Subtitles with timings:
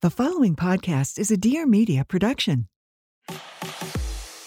[0.00, 2.68] The following podcast is a Dear Media production.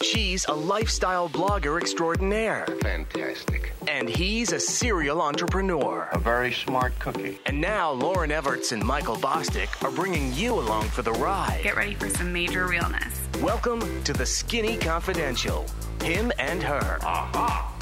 [0.01, 3.73] She's a lifestyle blogger extraordinaire, Fantastic.
[3.85, 6.07] and he's a serial entrepreneur.
[6.13, 7.37] A very smart cookie.
[7.47, 11.59] And now Lauryn Evarts and Michael Bosstick are bringing you along for the ride.
[11.63, 13.27] Get ready for some major realness.
[13.41, 15.65] Welcome to the Skinny Confidential.
[16.01, 16.97] Him and her.
[17.01, 17.75] Aha.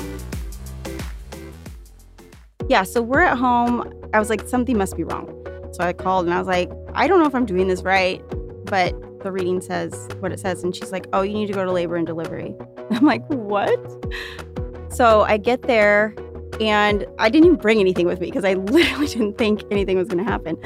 [2.68, 3.94] Yeah, so we're at home.
[4.12, 5.36] I was like, something must be wrong.
[5.72, 8.22] So I called and I was like, I don't know if I'm doing this right,
[8.66, 8.94] but
[9.24, 10.64] the reading says what it says.
[10.64, 12.56] And she's like, oh, you need to go to labor and delivery.
[12.92, 13.80] I'm like, what?
[14.90, 16.14] So I get there
[16.60, 20.08] and I didn't even bring anything with me because I literally didn't think anything was
[20.08, 20.58] going to happen.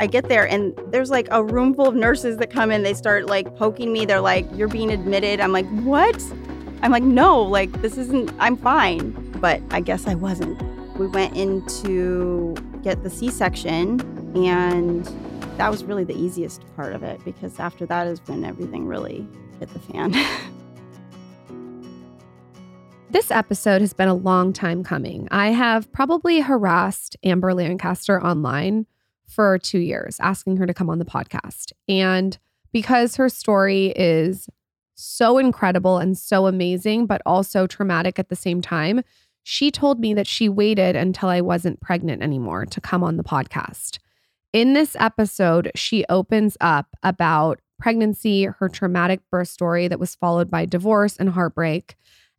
[0.00, 2.82] I get there and there's like a room full of nurses that come in.
[2.82, 4.04] They start like poking me.
[4.04, 5.40] They're like, you're being admitted.
[5.40, 6.22] I'm like, what?
[6.82, 9.10] I'm like, no, like, this isn't, I'm fine.
[9.40, 10.60] But I guess I wasn't.
[10.98, 14.00] We went in to get the C section,
[14.36, 15.06] and
[15.58, 19.26] that was really the easiest part of it because after that is when everything really
[19.58, 20.14] hit the fan.
[23.10, 25.28] This episode has been a long time coming.
[25.30, 28.84] I have probably harassed Amber Lancaster online
[29.26, 31.72] for two years, asking her to come on the podcast.
[31.88, 32.36] And
[32.70, 34.50] because her story is
[34.94, 39.00] so incredible and so amazing, but also traumatic at the same time,
[39.42, 43.24] she told me that she waited until I wasn't pregnant anymore to come on the
[43.24, 44.00] podcast.
[44.52, 50.50] In this episode, she opens up about pregnancy, her traumatic birth story that was followed
[50.50, 51.96] by divorce and heartbreak,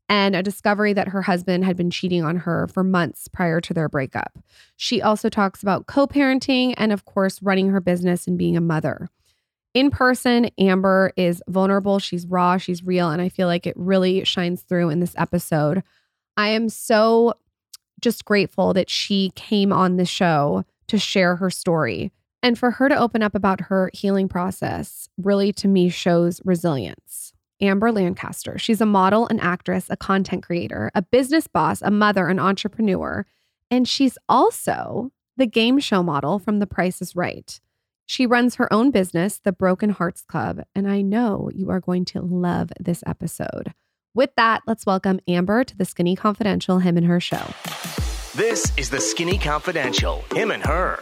[0.10, 3.76] and a discovery that her husband had been cheating on her for months prior to
[3.76, 4.40] their breakup.
[4.76, 8.62] She also talks about co parenting and, of course, running her business and being a
[8.62, 9.10] mother.
[9.76, 12.00] In person, Amber is vulnerable.
[12.00, 15.84] She's raw, she's real, and I feel like it really shines through in this episode.
[16.36, 17.36] I am so
[18.02, 22.12] just grateful that she came on the show to share her story.
[22.42, 27.34] And for her to open up about her healing process really to me shows resilience.
[27.62, 32.28] Amber Lancaster, she's a model, an actress, a content creator, a business boss, a mother,
[32.28, 33.26] an entrepreneur,
[33.70, 37.60] and she's also the game show model from The Price is Right.
[38.06, 42.06] She runs her own business, the Broken Hearts Club, and I know you are going
[42.06, 43.74] to love this episode.
[44.16, 47.54] With that, let's welcome Amber to the Skinny Confidential Him and Her show.
[48.40, 50.24] This is the Skinny Confidential.
[50.34, 50.98] Him and her.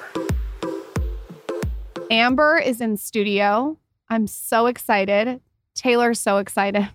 [2.10, 3.78] Amber is in studio.
[4.10, 5.40] I'm so excited.
[5.76, 6.90] Taylor's so excited.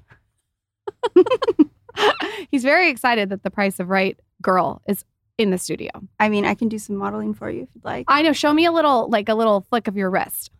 [2.51, 5.05] He's very excited that the Price is Right girl is
[5.39, 5.93] in the studio.
[6.19, 8.07] I mean, I can do some modeling for you if you'd like.
[8.09, 8.33] I know.
[8.33, 10.51] Show me a little, like a little flick of your wrist.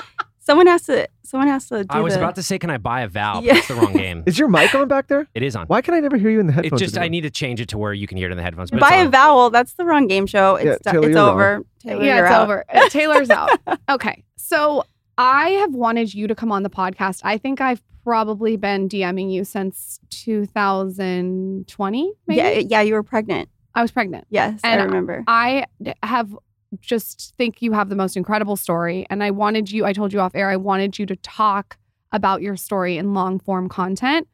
[0.45, 1.09] Someone has to.
[1.23, 1.85] Someone has to.
[1.85, 3.45] Do I was the- about to say, can I buy a valve?
[3.45, 3.55] Yeah.
[3.55, 4.23] That's the wrong game.
[4.27, 5.27] Is your mic on back there?
[5.35, 5.67] It is on.
[5.69, 6.67] Why can I never hear you in the headphones?
[6.67, 6.93] It headphones?
[6.93, 8.71] just I need to change it to where you can hear it in the headphones.
[8.71, 9.49] But buy a vowel.
[9.51, 10.59] That's the wrong game show.
[10.59, 11.31] Yeah, It's, Taylor, it's you're wrong.
[11.35, 11.65] over.
[11.81, 12.43] Taylor, yeah, it's out.
[12.45, 12.65] over.
[12.73, 13.51] Uh, Taylor's out.
[13.89, 14.23] Okay.
[14.37, 14.85] So
[15.17, 17.21] I have wanted you to come on the podcast.
[17.25, 22.37] I think I've probably been DMing you since 2020, maybe.
[22.39, 22.81] Yeah, yeah.
[22.83, 23.49] You were pregnant.
[23.75, 24.27] I was pregnant.
[24.31, 25.25] Yes, And I remember.
[25.27, 25.65] I
[26.03, 26.37] have
[26.81, 29.07] just think you have the most incredible story.
[29.11, 31.79] And I wanted you, I told you off air, I wanted you to talk
[32.13, 34.29] about your story in long form content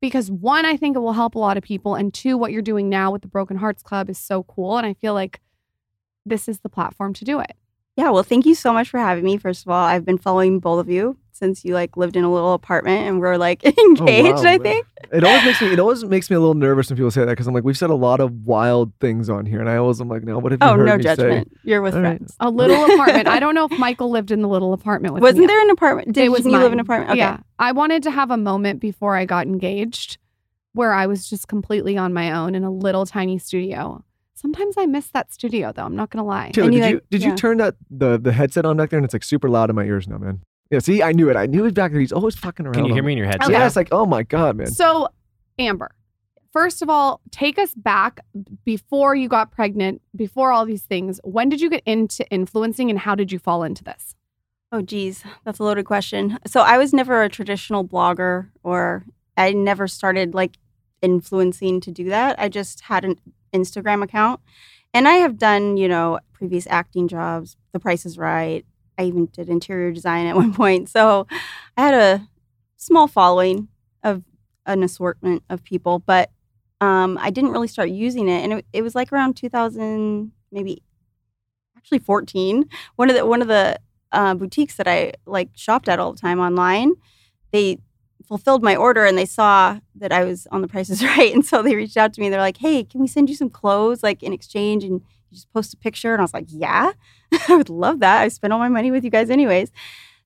[0.00, 1.94] because one, I think it will help a lot of people.
[1.94, 4.78] And two, what you're doing now with the Broken Hearts Club is so cool.
[4.78, 5.40] And I feel like
[6.24, 7.52] this is the platform to do it.
[7.96, 9.38] Yeah, well, thank you so much for having me.
[9.38, 12.32] First of all, I've been following both of you since you like lived in a
[12.32, 14.38] little apartment and we're like engaged.
[14.38, 14.62] Oh, I wow.
[14.62, 14.86] think.
[15.12, 15.72] It always makes me.
[15.72, 17.76] It always makes me a little nervous when people say that because I'm like, we've
[17.78, 20.52] said a lot of wild things on here, and I always am like, no, what
[20.52, 21.52] have you Oh, heard no me judgment.
[21.62, 22.16] You're with All right.
[22.18, 22.34] friends.
[22.40, 23.28] A little apartment.
[23.28, 25.46] I don't know if Michael lived in the little apartment with Wasn't me.
[25.46, 26.12] there an apartment?
[26.12, 27.10] Did it was you live in an apartment?
[27.12, 27.18] Okay.
[27.18, 27.38] Yeah.
[27.58, 30.18] I wanted to have a moment before I got engaged
[30.72, 34.02] where I was just completely on my own in a little tiny studio.
[34.34, 35.84] Sometimes I miss that studio though.
[35.84, 36.50] I'm not gonna lie.
[36.52, 37.28] Taylor, And did you, you did yeah.
[37.30, 39.76] you turn that the the headset on back there and it's like super loud in
[39.76, 40.42] my ears now, man?
[40.70, 41.36] Yeah, see, I knew it.
[41.36, 42.00] I knew it back there.
[42.00, 42.74] He's always fucking around.
[42.74, 43.50] Can you hear me in your headset?
[43.50, 44.66] Yeah, it's like, oh my god, man.
[44.66, 45.08] So,
[45.58, 45.94] Amber,
[46.52, 48.20] first of all, take us back
[48.64, 51.20] before you got pregnant, before all these things.
[51.22, 54.14] When did you get into influencing and how did you fall into this?
[54.72, 56.38] Oh, geez, that's a loaded question.
[56.46, 59.06] So I was never a traditional blogger, or
[59.36, 60.58] I never started like
[61.00, 62.40] influencing to do that.
[62.40, 63.20] I just had an
[63.54, 64.40] Instagram account,
[64.92, 67.56] and I have done, you know, previous acting jobs.
[67.72, 68.66] The Price is Right.
[68.98, 70.88] I even did interior design at one point.
[70.88, 71.26] So
[71.76, 72.28] I had a
[72.76, 73.68] small following
[74.02, 74.22] of
[74.66, 76.30] an assortment of people, but
[76.80, 80.82] um, I didn't really start using it, and it, it was like around 2000, maybe
[81.76, 82.64] actually 14.
[82.96, 83.78] One of the one of the
[84.12, 86.94] uh, boutiques that I like shopped at all the time online,
[87.52, 87.78] they
[88.26, 91.32] fulfilled my order and they saw that I was on the prices right.
[91.32, 92.28] And so they reached out to me.
[92.28, 94.82] They're like, hey, can we send you some clothes like in exchange?
[94.84, 95.00] And
[95.30, 96.92] you just post a picture?" And I was like, "Yeah,
[97.48, 98.20] I would love that.
[98.22, 99.70] I spent all my money with you guys anyways."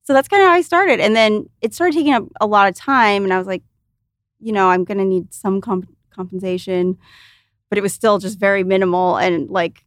[0.02, 2.68] So that's kind of how I started, and then it started taking up a lot
[2.68, 3.62] of time, and I was like,
[4.40, 6.98] you know, I'm gonna need some comp- compensation,
[7.68, 9.84] but it was still just very minimal and like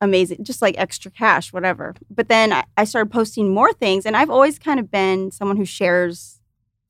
[0.00, 1.94] amazing, just like extra cash, whatever.
[2.10, 5.56] But then I, I started posting more things, and I've always kind of been someone
[5.56, 6.40] who shares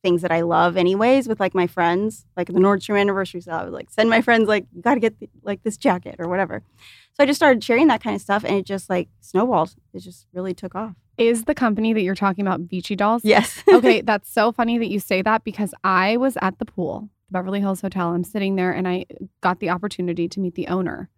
[0.02, 2.26] things that I love, anyways, with like my friends.
[2.36, 5.00] Like the Nordstrom anniversary sale, I would like send my friends like, "You got to
[5.00, 6.62] get the, like this jacket or whatever."
[7.14, 9.74] So I just started sharing that kind of stuff, and it just like snowballed.
[9.92, 10.94] It just really took off.
[11.16, 13.22] Is the company that you're talking about Beachy Dolls?
[13.24, 13.62] Yes.
[13.68, 17.32] okay, that's so funny that you say that because I was at the pool, the
[17.32, 18.08] Beverly Hills Hotel.
[18.08, 19.06] I'm sitting there and I
[19.40, 21.08] got the opportunity to meet the owner.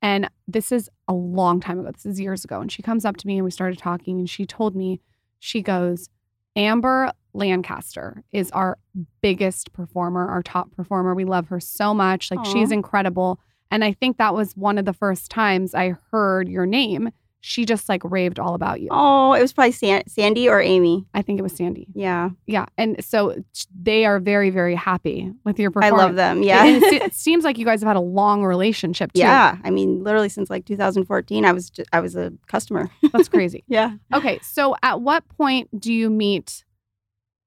[0.00, 1.92] And this is a long time ago.
[1.92, 2.60] This is years ago.
[2.60, 5.00] And she comes up to me and we started talking and she told me,
[5.38, 6.08] she goes,
[6.56, 8.78] Amber Lancaster is our
[9.20, 11.14] biggest performer, our top performer.
[11.14, 12.30] We love her so much.
[12.30, 12.74] Like she's Aw.
[12.74, 13.38] incredible.
[13.72, 17.10] And I think that was one of the first times I heard your name.
[17.44, 18.86] She just like raved all about you.
[18.92, 21.06] Oh, it was probably San- Sandy or Amy.
[21.12, 21.88] I think it was Sandy.
[21.92, 22.66] Yeah, Yeah.
[22.78, 23.34] And so
[23.76, 26.00] they are very, very happy with your performance.
[26.00, 26.44] I love them.
[26.44, 26.64] Yeah.
[26.66, 29.20] It, it seems like you guys have had a long relationship too.
[29.22, 32.88] Yeah, I mean, literally since like 2014, I was ju- I was a customer.
[33.12, 33.64] That's crazy.
[33.66, 33.94] Yeah.
[34.14, 34.38] Okay.
[34.44, 36.64] So at what point do you meet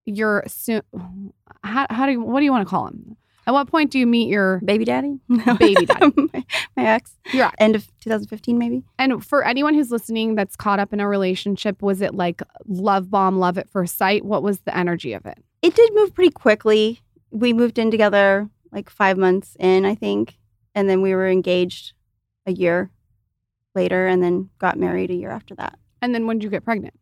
[0.06, 0.82] your soon
[1.64, 3.16] how, how do you what do you want to call him?
[3.48, 5.20] At what point do you meet your Baby daddy?
[5.30, 5.54] No.
[5.60, 6.12] Baby daddy.
[6.16, 6.46] my,
[6.76, 7.16] my ex.
[7.32, 8.84] your End of 2015, maybe.
[8.98, 13.12] and for anyone who's listening that's caught up in a relationship, was it like love
[13.12, 14.26] bomb, love at first sight?
[14.26, 15.38] What was the energy of it?
[15.62, 17.02] It did move pretty quickly.
[17.32, 20.38] We moved in together like five months in, I think.
[20.74, 21.94] And then we were engaged
[22.46, 22.90] a year
[23.74, 25.78] later and then got married a year after that.
[26.02, 26.94] And then when did you get pregnant?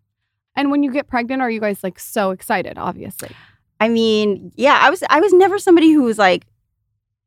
[0.56, 3.32] And when you get pregnant, are you guys like so excited, obviously?
[3.80, 6.46] I mean, yeah, I was I was never somebody who was like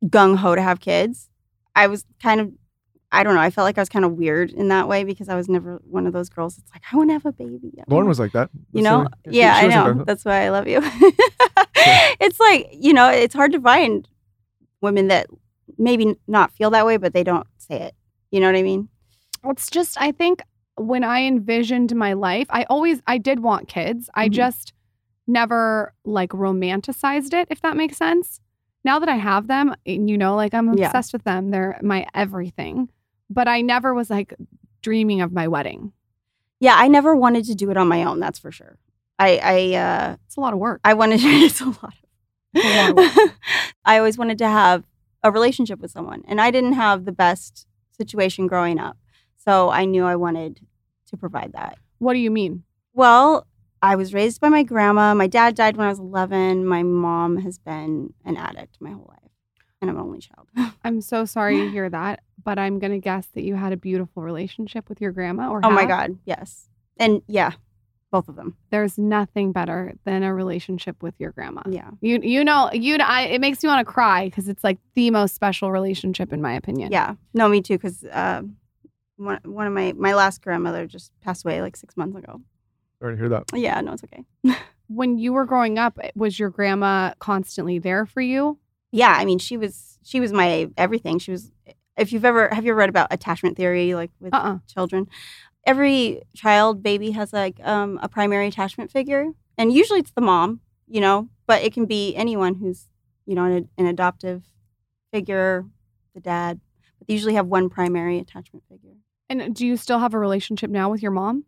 [0.05, 1.29] gung ho to have kids.
[1.75, 2.51] I was kind of
[3.11, 5.29] I don't know, I felt like I was kind of weird in that way because
[5.29, 7.71] I was never one of those girls that's like, I want to have a baby.
[7.79, 8.49] I Lauryn was like that.
[8.73, 10.79] you That's know the- yeah she i know that's why i love you
[12.19, 14.07] it's like you know it's hard to find
[14.81, 15.27] women that
[15.77, 17.95] maybe not feel that way but they don't say it
[18.31, 18.89] you know what i mean
[19.45, 20.41] it's just i think
[20.75, 24.31] when i envisioned my life i always i did want kids i Mhm.
[24.33, 24.73] just
[25.27, 28.39] never like romanticized it if that makes sense.
[28.83, 30.85] Now that i have them and you know like i'm Yeah.
[30.87, 32.89] obsessed with them they're my everything.
[33.29, 34.33] But i never was like
[34.81, 35.91] dreaming of my wedding.
[36.59, 38.77] Yeah i never wanted to do it on my own that's for sure.
[39.19, 40.79] I i uh it's a lot of work.
[40.85, 41.93] I wanted it's a lot
[42.53, 43.31] It's a lot of of
[43.85, 44.83] i always wanted to have
[45.23, 48.97] a relationship with someone and i didn't have the best situation growing up.
[49.37, 50.61] So i knew i wanted
[51.07, 51.77] to provide that.
[51.99, 52.63] What do you mean?
[52.93, 53.46] Well,
[53.81, 55.13] I was raised by my grandma.
[55.13, 56.65] My dad died when I was 11.
[56.65, 59.31] My mom has been an addict my whole life,
[59.81, 60.47] and I'm an only child.
[60.83, 64.23] i'm so sorry to hear that but i'm gonna guess that you had a beautiful
[64.23, 65.85] relationship with your grandma or oh my.
[65.85, 66.69] God, yes.
[66.99, 67.51] And yeah,
[68.11, 68.55] both of them.
[68.71, 71.89] there's nothing better than a relationship with your grandma Yeah.
[72.01, 75.11] You you know you I it makes me want to cry because it's like the
[75.11, 76.91] most special relationship in my opinion.
[76.91, 77.15] Yeah.
[77.33, 78.43] No, me too, because uh,
[79.17, 82.41] one, one of my, my last grandmother just passed away like six months ago.
[83.01, 83.43] Sorry to hear that.
[83.53, 84.23] Yeah, no, it's okay.
[84.89, 88.57] When you were growing up, eh, was your grandma constantly there for you?
[88.93, 91.19] Yeah, I mean, she was she was my everything.
[91.19, 91.51] She was.
[91.97, 94.59] If you've ever have you ever read about attachment theory, like with Uh-uh.
[94.65, 95.07] children,
[95.65, 99.25] every child baby has like um, a primary attachment figure,
[99.57, 102.87] and usually it's the mom, you know, but it can be anyone who's
[103.25, 104.43] you know an, an adoptive
[105.11, 105.65] figure,
[106.15, 106.61] the dad.
[106.97, 108.95] But they usually have one primary attachment figure.
[109.29, 111.43] And do you still have a relationship now with your mom?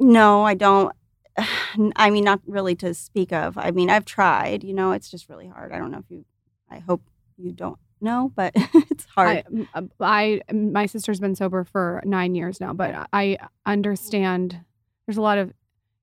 [0.00, 0.94] No, I don't.
[1.96, 3.58] I mean, not really to speak of.
[3.58, 4.64] I mean, I've tried.
[4.64, 5.72] You know, it's just really hard.
[5.72, 6.24] I don't know if you.
[6.70, 7.02] I hope
[7.36, 8.52] you don't know, but
[8.90, 9.28] it's hard.
[9.38, 14.60] I, m- uh, I my sister's been sober for nine years now, but I understand
[15.06, 15.52] there's a lot of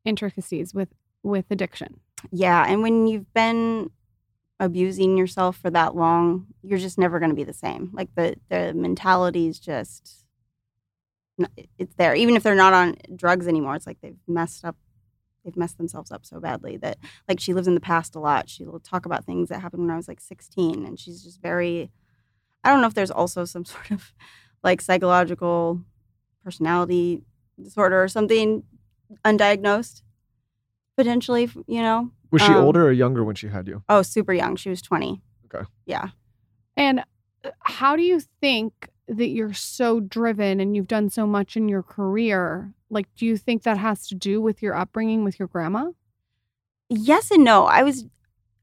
[0.06, 0.90] intricacies with
[1.24, 2.00] with addiction.
[2.32, 3.90] Yeah, and when you've been
[4.60, 7.90] abusing yourself for that long, you're just never going to be the same.
[7.94, 10.21] Like the the mentality is just
[11.78, 12.16] it's there.
[12.16, 14.76] Even if they're not on drugs anymore, it's like they've messed up.
[15.44, 18.48] They've messed themselves up so badly that like she lives in the past a lot.
[18.50, 21.92] She'll talk about things that happened when I was like 16, and she's just very.
[22.64, 24.14] I don't know if there's also some sort of
[24.64, 25.82] like psychological
[26.44, 27.24] personality
[27.62, 28.64] disorder or something
[29.26, 30.02] undiagnosed
[30.96, 31.50] potentially.
[31.68, 33.84] You know, Was she Um, older or younger when she had you?
[33.90, 34.56] Oh, super young.
[34.56, 35.22] She was 20.
[35.54, 35.66] Okay.
[35.86, 36.10] Yeah.
[36.78, 37.00] And
[37.44, 41.68] uh, how do you think that you're so driven and you've done so much in
[41.68, 42.74] your career?
[42.90, 45.92] Like, do you think that has to do with your upbringing with your grandma?
[46.90, 47.66] Yes and no.
[47.66, 48.06] I was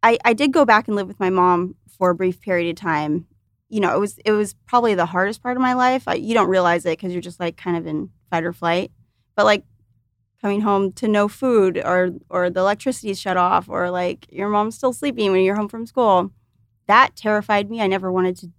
[0.02, 2.76] I I did go back and live with my mom for a brief period of
[2.76, 3.26] time
[3.68, 6.08] you know, it was it was probably the hardest part of my life.
[6.08, 8.90] I, you don't realize it because you're just like kind of in fight or flight.
[9.36, 9.64] But like
[10.40, 14.76] coming home to no food or or the electricity's shut off or like your mom's
[14.76, 16.32] still sleeping when you're home from school,
[16.86, 17.82] that terrified me.
[17.82, 18.50] I never wanted to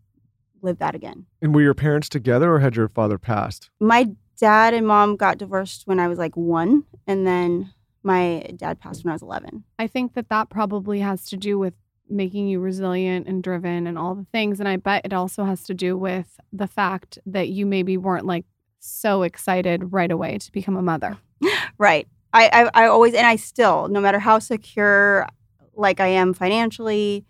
[0.62, 1.26] live that again.
[1.42, 3.70] And were your parents together or had your father passed?
[3.80, 7.74] My dad and mom got divorced when I was like one, and then
[8.04, 9.64] my dad passed when I was 11.
[9.78, 11.74] I think that that probably has to do with
[12.10, 14.60] making you resilient and driven and all the things.
[14.60, 18.26] And I bet it also has to do with the fact that you maybe weren't
[18.26, 18.46] like
[18.80, 21.18] so excited right away to become a mother.
[21.78, 22.10] Right.
[22.34, 25.26] I, I, I always, and I still, no matter how secure
[25.74, 27.26] like I am financially,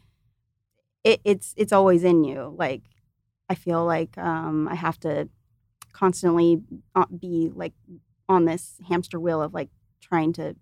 [1.04, 2.56] it, it's it's always in you.
[2.58, 2.82] Like
[3.50, 5.28] I feel like um, I have to
[5.92, 6.62] constantly
[6.96, 7.74] uh, be like
[8.28, 9.70] on this hamster wheel of like
[10.02, 10.56] trying to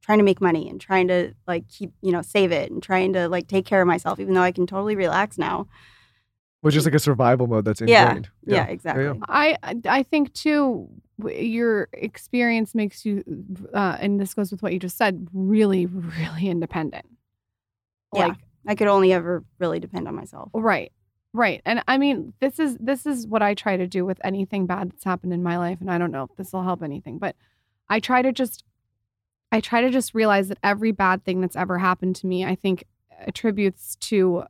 [0.00, 3.12] trying to make money and trying to like keep you know save it and trying
[3.12, 5.66] to like take care of myself even though i can totally relax now
[6.62, 8.04] Which is like a survival mode that's Yeah.
[8.06, 8.28] ingrained.
[8.46, 10.88] yeah, exactly I I think too
[11.26, 13.24] your experience makes you
[13.74, 17.06] uh, and this goes with what you just said really really independent.
[18.14, 18.28] Yeah.
[18.28, 20.92] Like i could only ever really depend on myself Right.
[21.34, 21.60] Right.
[21.64, 24.90] And I mean, this is this is what I try to do with anything bad
[24.90, 27.36] that's happened in my life and I don't know if this will help anything, but
[27.88, 28.64] I try to just
[29.52, 32.54] I try to just realize that every bad thing that's ever happened to me, I
[32.54, 32.84] think
[33.26, 34.44] attributes to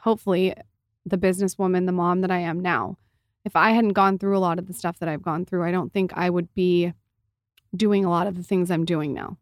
[0.00, 0.54] hopefully
[1.04, 2.98] the businesswoman, the mom that I am now.
[3.44, 5.72] If I hadn't gone through a lot of the stuff that I've gone through, I
[5.72, 6.92] don't think I would be
[7.74, 9.38] doing a lot of the things I'm doing now.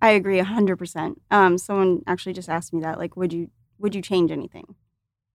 [0.00, 4.02] i agree 100% um, someone actually just asked me that like would you would you
[4.02, 4.74] change anything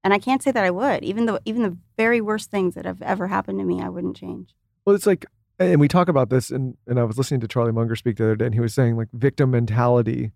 [0.03, 2.85] and i can't say that i would even though even the very worst things that
[2.85, 4.53] have ever happened to me i wouldn't change
[4.85, 5.25] Well, it's like,
[5.59, 8.23] and we talk about this, and and I was listening to Charlie Munger speak the
[8.23, 10.31] other day, and he was saying like victim mentality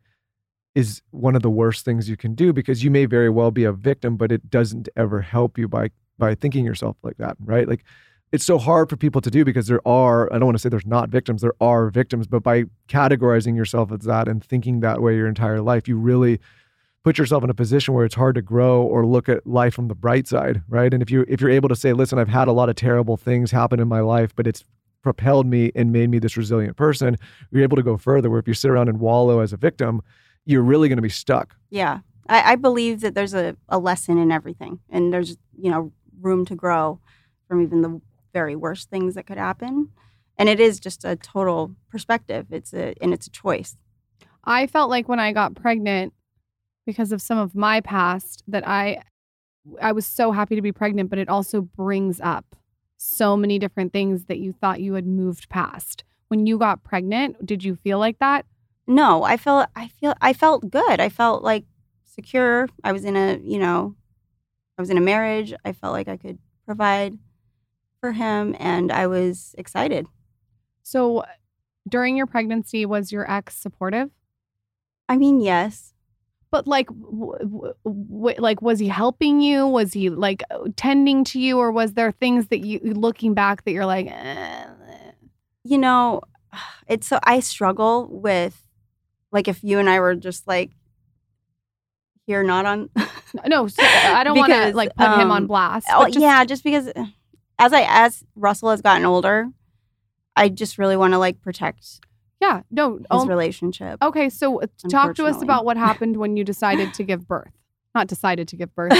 [0.75, 3.63] is one of the worst things you can do because you may very well be
[3.63, 7.67] a victim, but it doesn't ever help you by by thinking yourself like that, right?
[7.67, 7.83] Like
[8.31, 10.69] it's so hard for people to do because there are I don't want to say
[10.69, 15.01] there's not victims, there are victims, but by categorizing yourself as that and thinking that
[15.01, 16.39] way your entire life, you really
[17.03, 19.87] put yourself in a position where it's hard to grow or look at life from
[19.87, 20.93] the bright side, right?
[20.93, 23.17] And if you if you're able to say, listen, I've had a lot of terrible
[23.17, 24.63] things happen in my life, but it's
[25.01, 27.17] propelled me and made me this resilient person,
[27.51, 28.29] you're able to go further.
[28.29, 30.01] Where if you sit around and wallow as a victim,
[30.45, 31.55] you're really going to be stuck.
[31.69, 31.99] Yeah.
[32.27, 35.91] I, I believe that there's a, a lesson in everything and there's, you know,
[36.21, 36.99] room to grow
[37.47, 39.89] from even the very worst things that could happen.
[40.37, 42.47] And it is just a total perspective.
[42.49, 43.77] It's a and it's a choice.
[44.45, 46.13] I felt like when I got pregnant
[46.85, 49.01] because of some of my past that I
[49.81, 52.55] I was so happy to be pregnant but it also brings up
[52.97, 56.03] so many different things that you thought you had moved past.
[56.29, 58.45] When you got pregnant, did you feel like that?
[58.87, 60.99] No, I felt I feel I felt good.
[60.99, 61.65] I felt like
[62.05, 62.67] secure.
[62.83, 63.95] I was in a, you know,
[64.77, 65.53] I was in a marriage.
[65.65, 67.17] I felt like I could provide
[67.99, 70.07] for him and I was excited.
[70.81, 71.23] So
[71.87, 74.09] during your pregnancy was your ex supportive?
[75.07, 75.92] I mean, yes.
[76.53, 79.65] But like w- w- like was he helping you?
[79.65, 80.43] Was he like
[80.75, 84.65] tending to you or was there things that you looking back that you're like eh,
[85.63, 86.21] You know,
[86.87, 88.63] it's so I struggle with
[89.31, 90.69] like if you and I were just like
[92.27, 92.91] here not on
[93.47, 95.87] No, so I don't want to like put him on um, blast.
[95.89, 96.87] Oh but just- yeah, just because
[97.57, 99.49] as I as Russell has gotten older,
[100.35, 101.99] I just really want to like protect
[102.43, 102.85] yeah, no.
[102.97, 103.95] his um, relationship.
[104.01, 107.51] okay, so uh, talk to us about what happened when you decided to give birth.
[107.95, 108.93] Not decided to give birth.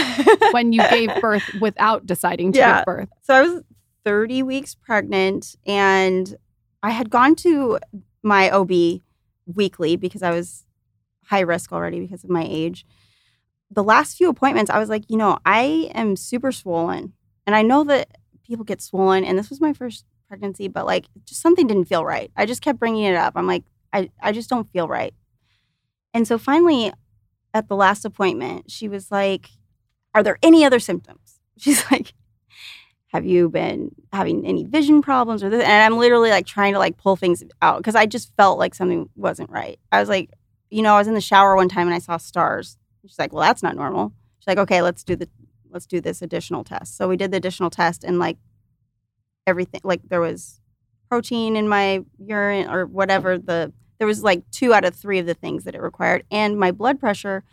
[0.52, 2.78] when you gave birth without deciding to Yeah.
[2.78, 3.10] give birth.
[3.28, 3.64] So I was
[4.06, 6.36] 30 weeks pregnant and
[6.82, 7.80] I had gone to
[8.22, 8.72] my OB
[9.60, 10.66] weekly because I was
[11.26, 12.86] high risk already because of my age.
[13.72, 17.14] The last few appointments, I was like, you know, I am super swollen.
[17.48, 18.08] And I know that
[18.48, 22.06] people get swollen, and this was my first pregnancy, but like just something didn't feel
[22.06, 22.32] right.
[22.36, 23.34] I just kept bringing it up.
[23.36, 25.14] I'm like, I, I just don't feel right.
[26.14, 26.92] And so finally,
[27.54, 29.50] at the last appointment, she was like,
[30.14, 31.40] Are there any other symptoms?
[31.58, 32.14] She's like,
[33.14, 35.64] have you been having any vision problems or this?
[35.64, 38.74] And I'm literally like trying to like pull things out because I just felt like
[38.74, 39.80] something wasn't right.
[39.92, 40.32] I was like,
[40.72, 42.78] you know, I was in the shower one time and I saw stars.
[43.06, 44.14] She's like, well, that's not normal.
[44.40, 45.30] She's like, okay, let's do the
[45.70, 46.98] let's do this additional test.
[46.98, 48.38] So we did the additional test and like
[49.48, 50.60] everything like there was
[51.10, 55.26] protein in my urine or whatever the there was like two out of three of
[55.26, 56.26] the things that it required.
[56.32, 57.44] And my blood pressure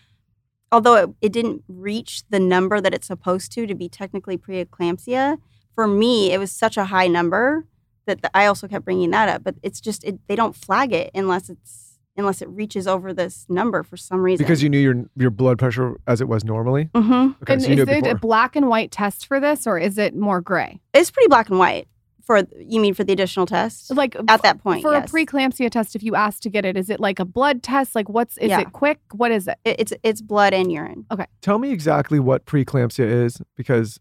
[0.72, 5.38] although it, it didn't reach the number that it's supposed to to be technically preeclampsia
[5.74, 7.66] for me it was such a high number
[8.06, 10.92] that the, i also kept bringing that up but it's just it, they don't flag
[10.92, 11.89] it unless it's
[12.20, 14.44] unless it reaches over this number for some reason.
[14.44, 16.84] Because you knew your your blood pressure as it was normally.
[16.94, 17.12] Mm-hmm.
[17.42, 18.16] Okay, and so you knew is it it before.
[18.16, 20.80] a black and white test for this, or is it more gray?
[20.94, 21.88] It's pretty black and white.
[22.22, 24.82] For you mean for the additional test Like at that point?
[24.82, 25.10] for yes.
[25.10, 27.96] a preeclampsia test, if you ask to get it, is it like a blood test?
[27.96, 28.60] Like what's is Yeah.
[28.60, 29.00] it quick?
[29.12, 29.58] What is it?
[29.64, 31.06] It- it's it's blood and urine.
[31.10, 31.26] Okay.
[31.40, 33.98] Tell me exactly what preeclampsia is, because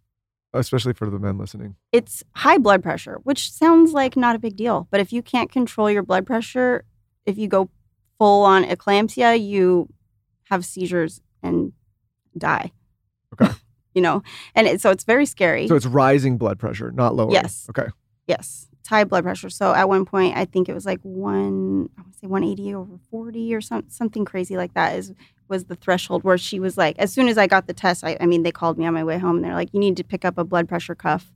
[0.53, 1.75] especially for the men listening.
[1.91, 5.51] It's high blood pressure, which sounds like not a big deal, but if you can't
[5.51, 6.83] control your blood pressure,
[7.25, 7.69] if you go
[8.19, 9.89] full on eclampsia, you
[10.43, 11.73] have seizures and
[12.37, 12.71] die.
[13.33, 13.51] Okay.
[13.95, 14.21] you know,
[14.53, 15.67] and it, so it's very scary.
[15.67, 17.33] So it's rising blood pressure, not lowering.
[17.33, 17.65] Yes.
[17.69, 17.87] Okay.
[18.27, 19.49] Yes, it's high blood pressure.
[19.49, 22.75] So at one point, I think it was like one, I want to say 180
[22.75, 25.13] over 40 or some, something crazy like that is
[25.47, 28.15] was the threshold where she was like, as soon as I got the test, I,
[28.21, 30.03] I mean, they called me on my way home and they're like, you need to
[30.03, 31.31] pick up a blood pressure cuff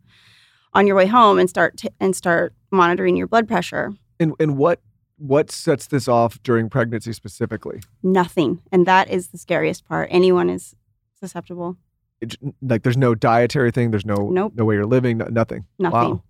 [0.74, 3.92] on your way home and start t- and start monitoring your blood pressure.
[4.20, 4.82] And and what
[5.26, 7.80] what sets this off during pregnancy specifically?
[8.04, 10.10] Nothing, and that is the scariest part.
[10.12, 10.76] Anyone is
[11.20, 11.78] susceptible.
[12.20, 13.92] It, like there's no dietary thing.
[13.92, 14.54] There's no Nope.
[14.56, 15.18] no way you're living.
[15.18, 15.66] No, nothing.
[15.80, 16.00] Nothing.
[16.12, 16.24] Wow.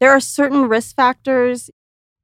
[0.00, 1.70] There are certain risk factors,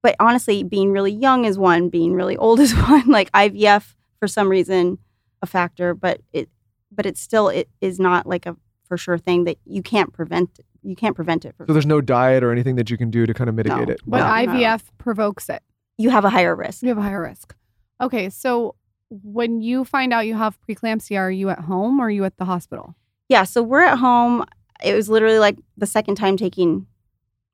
[0.02, 3.06] but honestly, being really young is one, being really old is one.
[3.09, 4.99] Like IVF, for some reason,
[5.42, 6.49] a factor, but it,
[6.90, 8.56] but it's still it is not like a
[8.88, 10.59] for sure thing that you can't prevent.
[10.83, 11.54] You can't prevent it.
[11.56, 13.88] For, So there's no diet or anything that you can do to kind of mitigate
[13.88, 13.92] No.
[13.95, 14.00] it.
[14.06, 14.52] But No.
[14.52, 15.62] IVF provokes it.
[15.99, 16.83] You have a higher risk.
[16.83, 17.55] You have a higher risk.
[18.00, 18.75] Okay, so
[19.11, 22.37] when you find out you have preeclampsia, are you at home or are you at
[22.37, 22.95] the hospital?
[23.29, 24.45] Yeah, so we're at home.
[24.85, 26.87] It was literally like the second time taking.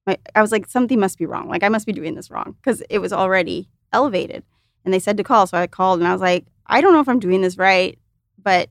[0.06, 1.48] My, I was like, something must be wrong.
[1.48, 4.42] Like I must be doing this wrong because it was already elevated.
[4.84, 7.00] And they said to call, so I called and I was like, I don't know
[7.00, 7.98] if I'm doing this right,
[8.42, 8.68] but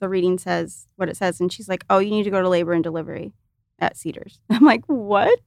[0.00, 1.40] the reading says what it says.
[1.40, 3.32] And she's like, Oh, you need to go to labor and delivery
[3.78, 4.40] at Cedars.
[4.50, 5.40] I'm like, What?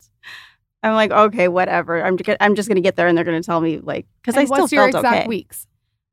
[0.84, 2.04] I'm like, okay, whatever.
[2.04, 4.46] I'm just, I'm just gonna get there, and they're gonna tell me like, because I
[4.46, 5.28] still what's your felt exact okay.
[5.28, 5.68] weeks?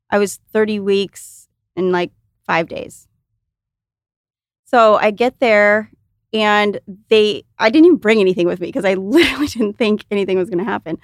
[0.09, 2.11] I was 30 weeks in like
[2.45, 3.07] five days.
[4.65, 5.91] So I get there
[6.33, 10.37] and they, I didn't even bring anything with me because I literally didn't think anything
[10.37, 10.97] was going to happen.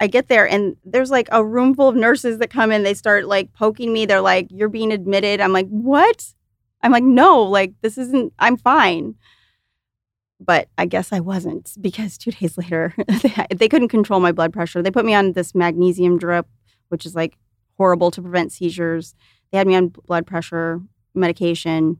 [0.00, 2.84] I get there and there's like a room full of nurses that come in.
[2.84, 4.06] They start like poking me.
[4.06, 5.40] They're like, You're being admitted.
[5.40, 6.34] I'm like, What?
[6.82, 9.16] I'm like, No, like, this isn't, I'm fine.
[10.40, 14.52] But I guess I wasn't because two days later, they, they couldn't control my blood
[14.52, 14.82] pressure.
[14.82, 16.46] They put me on this magnesium drip,
[16.88, 17.36] which is like
[17.76, 19.14] horrible to prevent seizures.
[19.50, 20.80] They had me on blood pressure
[21.14, 21.98] medication.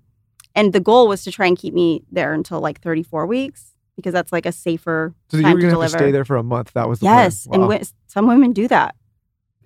[0.54, 4.12] And the goal was to try and keep me there until like 34 weeks because
[4.12, 6.42] that's like a safer So you were to gonna have to stay there for a
[6.42, 6.72] month.
[6.74, 7.46] That was the yes.
[7.46, 7.54] plan.
[7.54, 7.68] And Wow.
[7.74, 8.94] wi- some women do that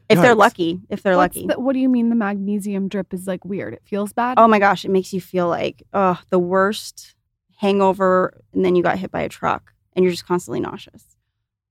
[0.08, 0.80] if they're lucky.
[0.90, 1.46] If they're What's lucky.
[1.48, 3.74] the- what do you mean the magnesium drip is like weird?
[3.74, 4.38] It feels bad?
[4.38, 7.14] oh my gosh, it makes you feel like, oh, the worst
[7.62, 8.42] hangover.
[8.53, 11.16] And then you got hit by a truck and you're just constantly nauseous.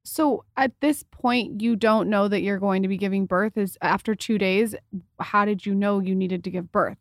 [0.03, 3.55] So at this point, you don't know that you're going to be giving birth.
[3.55, 4.73] Is after two days,
[5.19, 6.97] how did you know you needed to give birth?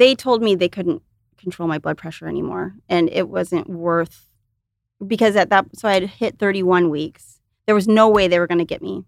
[0.00, 1.02] they told me they couldn't
[1.36, 4.30] control my blood pressure anymore and it wasn't worth
[5.06, 8.46] because at that so i had hit 31 weeks there was no way they were
[8.46, 9.04] going to get me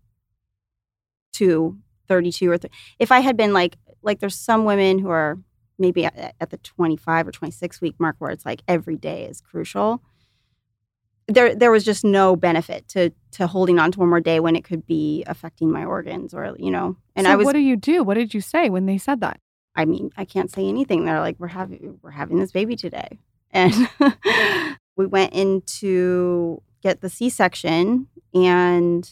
[1.33, 5.38] to 32 or th- if i had been like like there's some women who are
[5.82, 9.42] maybe at, at the 25 or 26 week mark where it's like every day is
[9.42, 10.02] crucial
[11.28, 14.56] there there was just no benefit to to holding on to one more day when
[14.56, 17.60] it could be affecting my organs or you know and so i was what do
[17.60, 18.02] you do?
[18.02, 19.38] What did you say when they said that?
[19.74, 21.04] I mean, I can't say anything.
[21.04, 23.18] They're like, we're having we're having this baby today,
[23.50, 23.74] and
[24.96, 29.10] we went in to get the C section, and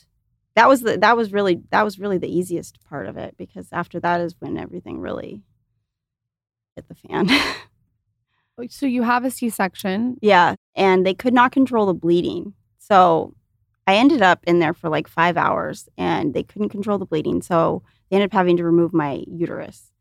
[0.55, 3.69] that was the that was really that was really the easiest part of it because
[3.73, 5.43] after that is when everything really
[6.77, 7.29] hit the fan.
[8.59, 10.19] Oh, so you have a C-section.
[10.21, 13.35] yeah, and they could not control the bleeding, so
[13.87, 17.41] I ended up in there for like five hours, and they couldn't control the bleeding,
[17.41, 19.93] so they ended up having to remove my uterus.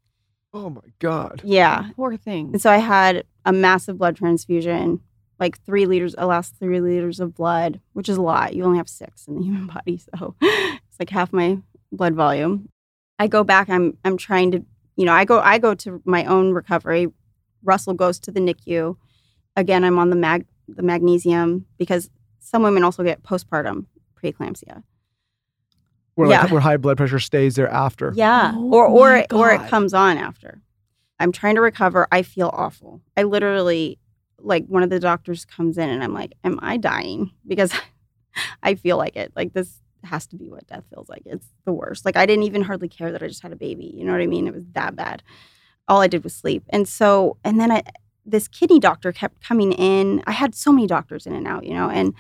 [0.54, 1.42] Oh my god.
[1.46, 2.50] Yeah, Poor thing.
[2.52, 5.00] And so I had a massive blood transfusion,
[5.40, 8.54] like three liters, a last three liters of blood, which is a lot.
[8.56, 11.60] You only have six in the human body, so it's like half my
[11.94, 12.68] blood volume.
[13.18, 13.70] I go back.
[13.70, 14.66] I'm I'm trying to,
[15.00, 17.08] you know, I go I go to my own recovery.
[17.64, 18.98] Russell goes to the NICU.
[19.56, 22.10] Again, I'm on the mag the magnesium because
[22.40, 23.86] some women also get postpartum
[24.22, 24.84] preeclampsia.
[26.16, 26.52] Where like Yeah.
[26.52, 28.12] where high blood pressure stays there after.
[28.14, 28.52] Yeah.
[28.56, 30.62] Oh or or it, or it comes on after.
[31.18, 32.08] I'm trying to recover.
[32.12, 33.02] I feel awful.
[33.16, 34.00] I literally
[34.38, 37.72] like one of the doctors comes in and I'm like, "Am I dying?" Because
[38.64, 39.32] I feel like it.
[39.36, 41.24] Like this has to be what death feels like.
[41.26, 42.06] It's the worst.
[42.06, 43.94] Like I didn't even hardly care that I just had a baby.
[43.96, 44.48] You know what I mean?
[44.48, 45.24] It was that bad.
[45.88, 46.64] All I did was sleep.
[46.70, 47.84] And so and then I
[48.26, 50.24] this kidney doctor kept coming in.
[50.28, 52.14] I had so many doctors in and out, you know, and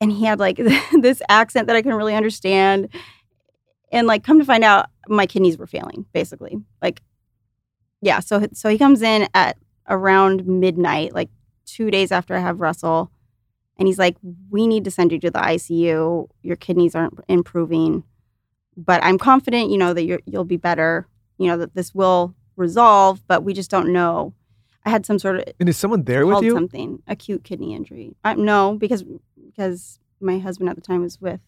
[0.00, 0.56] and he had like
[1.00, 2.88] this accent that I couldn't really understand
[3.90, 6.58] and like come to find out, my kidneys were failing basically.
[6.82, 7.02] Like,
[8.00, 8.20] yeah.
[8.20, 9.56] So so he comes in at
[9.88, 11.30] around midnight, like
[11.66, 13.10] two days after I have Russell,
[13.78, 14.16] and he's like,
[14.50, 16.28] "We need to send you to the ICU.
[16.42, 18.04] Your kidneys aren't improving,
[18.76, 21.06] but I'm confident, you know, that you're, you'll be better.
[21.38, 24.34] You know that this will resolve, but we just don't know."
[24.84, 26.54] I had some sort of And is someone there with you?
[26.54, 28.16] something acute kidney injury.
[28.24, 29.04] I, no, because
[29.46, 31.40] because my husband at the time was with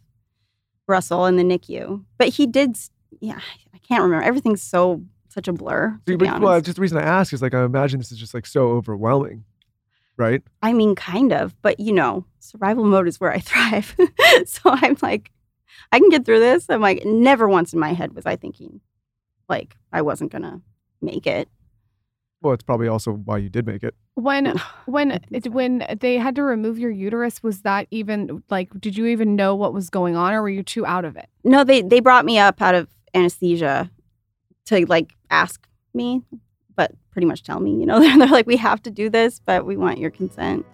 [0.87, 2.77] Russell in the NICU, but he did.
[3.21, 3.41] Yeah,
[3.75, 4.25] I can't remember.
[4.25, 5.99] Everything's so such a blur.
[6.07, 8.13] To See, be but- well, just the reason I ask is like I imagine this
[8.13, 9.45] is just like so overwhelming,
[10.21, 10.43] right?
[10.63, 13.97] I mean, kind of, but you know, survival mode is where I thrive.
[14.47, 15.33] so I'm like,
[15.91, 16.67] I can get through this.
[16.69, 18.81] I'm like, never once in my head was I thinking
[19.51, 20.63] like I wasn't gonna
[21.03, 21.49] make it.
[22.41, 23.95] Well, it's probably also why you did make it.
[24.15, 28.71] When when it, when they had to remove your uterus, was that even like?
[28.81, 31.29] Did you even know what was going on, or were you too out of it?
[31.45, 33.91] No, they they brought me up out of anesthesia
[34.67, 36.39] to like ask me, but
[37.11, 39.67] pretty much tell me, you know, they're, they're like, we have to do this, but
[39.67, 40.65] we want your consent.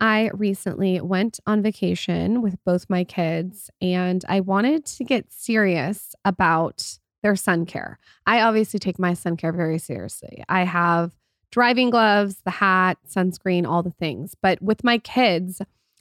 [0.00, 6.14] I recently went on vacation with both my kids and I wanted to get serious
[6.24, 7.98] about their sun care.
[8.26, 10.44] I obviously take my sun care very seriously.
[10.48, 11.16] I have
[11.50, 14.34] driving gloves, the hat, sunscreen, all the things.
[14.40, 15.60] But with my kids,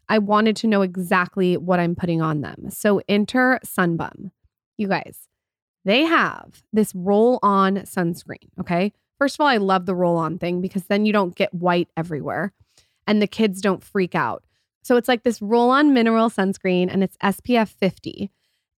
[0.10, 2.70] I wanted to know exactly what I'm putting on them.
[2.70, 4.32] So enter Sunbum.
[4.78, 5.28] You guys,
[5.88, 8.50] they have this roll on sunscreen.
[8.60, 8.92] Okay.
[9.18, 11.88] First of all, I love the roll on thing because then you don't get white
[11.96, 12.52] everywhere
[13.08, 14.44] and the kids don't freak out.
[14.84, 18.30] So it's like this roll on mineral sunscreen and it's SPF 50.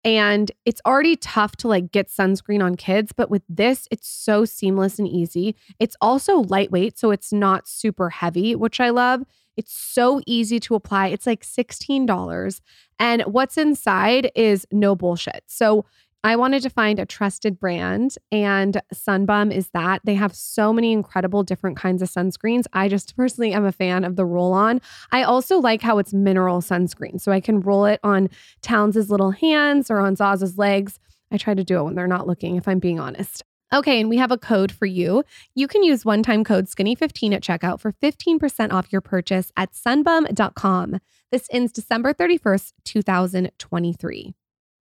[0.05, 4.45] And it's already tough to like get sunscreen on kids, but with this, it's so
[4.45, 5.57] seamless and easy.
[5.81, 9.25] It's also lightweight, so it's not super heavy, which I love.
[9.57, 11.09] It's so easy to apply.
[11.09, 12.61] It's like $16.
[13.01, 15.43] And what's inside is no bullshit.
[15.47, 15.85] So
[16.25, 20.01] I wanted to find a trusted brand, and Sunbum is that.
[20.05, 22.65] They have so many incredible different kinds of sunscreens.
[22.73, 24.81] I just personally am a fan of the roll on.
[25.13, 28.31] I also like how it's mineral sunscreen, so I can roll it on
[28.63, 30.99] Towns' little hands or on Zaz's legs.
[31.31, 33.45] I try to do it when they're not looking, if I'm being honest.
[33.73, 35.23] Okay, and we have a code for you.
[35.55, 39.73] You can use one time code skinny15 at checkout for 15% off your purchase at
[39.73, 40.99] sunbum.com.
[41.31, 44.35] This ends December 31st, 2023.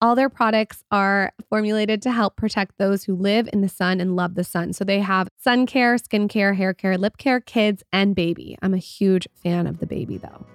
[0.03, 4.15] All their products are formulated to help protect those who live in the sun and
[4.15, 4.73] love the sun.
[4.73, 8.57] So they have sun care, skin care, hair care, lip care, kids, and baby.
[8.63, 10.47] I'm a huge fan of the baby though.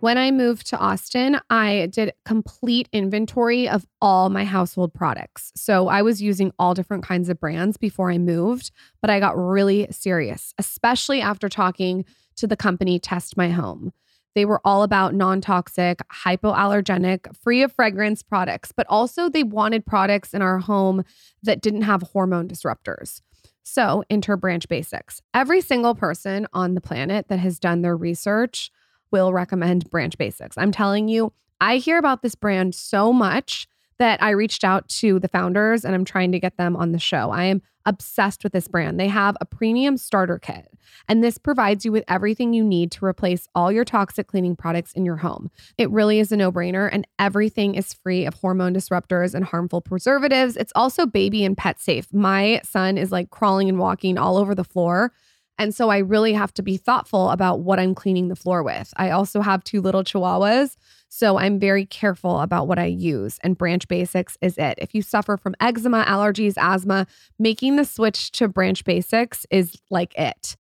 [0.00, 5.52] When I moved to Austin, I did complete inventory of all my household products.
[5.54, 8.70] So I was using all different kinds of brands before I moved,
[9.02, 13.92] but I got really serious, especially after talking to the company Test My Home.
[14.38, 19.84] They were all about non toxic, hypoallergenic, free of fragrance products, but also they wanted
[19.84, 21.02] products in our home
[21.42, 23.20] that didn't have hormone disruptors.
[23.64, 25.20] So, enter Branch Basics.
[25.34, 28.70] Every single person on the planet that has done their research
[29.10, 30.56] will recommend Branch Basics.
[30.56, 33.66] I'm telling you, I hear about this brand so much
[33.98, 36.98] that I reached out to the founders and I'm trying to get them on the
[36.98, 37.30] show.
[37.30, 39.00] I am obsessed with this brand.
[39.00, 40.70] They have a premium starter kit,
[41.08, 44.92] and this provides you with everything you need to replace all your toxic cleaning products
[44.92, 45.50] in your home.
[45.78, 49.80] It really is a no brainer, and everything is free of hormone disruptors and harmful
[49.80, 50.56] preservatives.
[50.56, 52.12] It's also baby and pet safe.
[52.12, 55.12] My son is like crawling and walking all over the floor.
[55.58, 58.94] And so I really have to be thoughtful about what I'm cleaning the floor with.
[58.96, 60.76] I also have two little chihuahuas.
[61.08, 64.74] So I'm very careful about what I use, and Branch Basics is it.
[64.78, 67.06] If you suffer from eczema, allergies, asthma,
[67.38, 70.56] making the switch to Branch Basics is like it.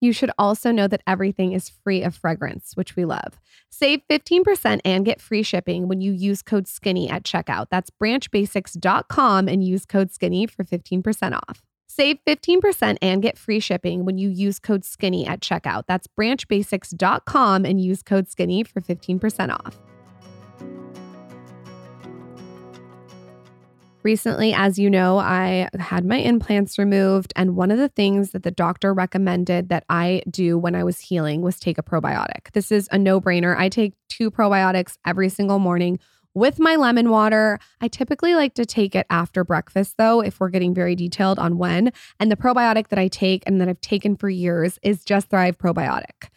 [0.00, 3.38] You should also know that everything is free of fragrance, which we love.
[3.70, 7.66] Save 15% and get free shipping when you use code SKINNY at checkout.
[7.70, 11.62] That's branchbasics.com and use code SKINNY for 15% off.
[11.96, 15.84] Save 15% and get free shipping when you use code SKINNY at checkout.
[15.88, 19.78] That's branchbasics.com and use code SKINNY for 15% off.
[24.02, 27.32] Recently, as you know, I had my implants removed.
[27.34, 31.00] And one of the things that the doctor recommended that I do when I was
[31.00, 32.52] healing was take a probiotic.
[32.52, 33.56] This is a no brainer.
[33.56, 35.98] I take two probiotics every single morning
[36.36, 37.58] with my lemon water.
[37.80, 41.56] I typically like to take it after breakfast, though, if we're getting very detailed on
[41.56, 41.92] when.
[42.20, 45.56] And the probiotic that I take and that I've taken for years is Just Thrive
[45.56, 46.28] Probiotic.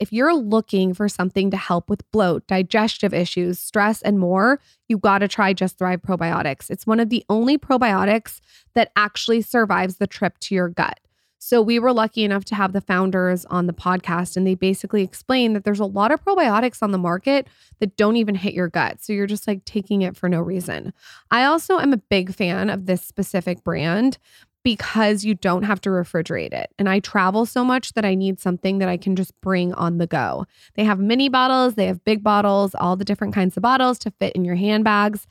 [0.00, 4.96] If you're looking for something to help with bloat, digestive issues, stress, and more, you
[4.96, 6.70] got to try Just Thrive Probiotics.
[6.70, 8.40] It's one of the only probiotics
[8.74, 10.98] that actually survives the trip to your gut.
[11.44, 15.02] So we were lucky enough to have the founders on the podcast, and they basically
[15.02, 17.48] explained that there's a lot of probiotics on the market
[17.80, 19.02] that don't even hit your gut.
[19.02, 20.92] So you're just like taking it for no reason.
[21.32, 24.18] I also am a big fan of this specific brand
[24.62, 26.70] because you don't have to refrigerate it.
[26.78, 29.98] And I travel so much that I need something that I can just bring on
[29.98, 30.46] the go.
[30.74, 34.12] They have mini bottles, they have big bottles, all the different kinds of bottles to
[34.12, 35.26] fit in your handbags.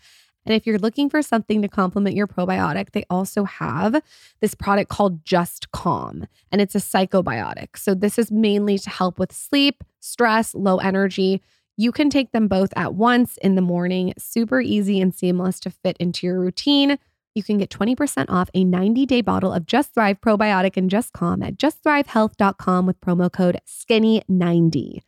[0.45, 4.01] And if you're looking for something to complement your probiotic, they also have
[4.39, 7.77] this product called Just Calm, and it's a psychobiotic.
[7.77, 11.41] So, this is mainly to help with sleep, stress, low energy.
[11.77, 15.69] You can take them both at once in the morning, super easy and seamless to
[15.69, 16.97] fit into your routine.
[17.33, 21.13] You can get 20% off a 90 day bottle of Just Thrive probiotic and Just
[21.13, 25.01] Calm at justthrivehealth.com with promo code SKINNY90.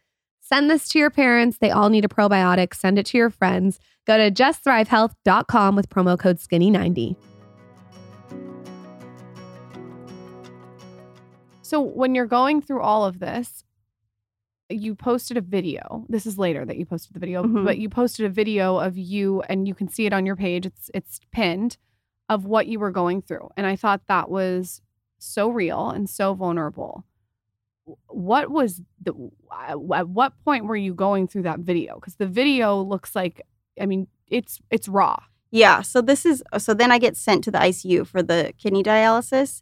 [0.54, 1.58] Send this to your parents.
[1.58, 2.76] They all need a probiotic.
[2.76, 3.80] Send it to your friends.
[4.06, 7.16] Go to justthrivehealth.com with promo code SKINNY90.
[11.64, 13.64] So, when you're going through all of this,
[14.70, 16.06] you posted a video.
[16.08, 17.66] This is later that you posted the video, Mhm.
[17.66, 20.68] but you posted a video of you and you can see it on your page.
[20.68, 21.78] It's it's pinned
[22.30, 23.50] of what you were going through.
[23.58, 24.84] And I thought that was
[25.18, 27.06] so real and so vulnerable.
[28.08, 29.14] What was the
[29.52, 32.00] at what point were you going through that video?
[32.00, 33.42] Cuz the video looks like
[33.80, 35.18] I mean, it's it's raw.
[35.52, 35.82] Yeah.
[35.82, 38.84] So this is uh, so then I get sent to the ICU for the kidney
[38.84, 39.62] dialysis.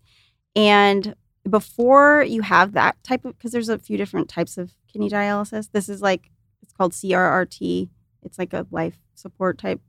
[0.56, 1.16] And
[1.50, 5.70] before you have that type of because there's a few different types of kidney dialysis.
[5.72, 6.30] This is like
[6.62, 7.90] it's called CRRT.
[8.24, 9.82] It's like a life support type.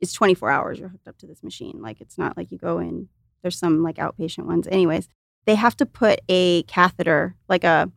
[0.00, 1.80] It's 24 hours you're hooked up to this machine.
[1.80, 3.08] Like it's not like you go in.
[3.42, 4.66] There's some like outpatient ones.
[4.68, 5.08] Anyways,
[5.48, 7.90] they have to put a catheter, like a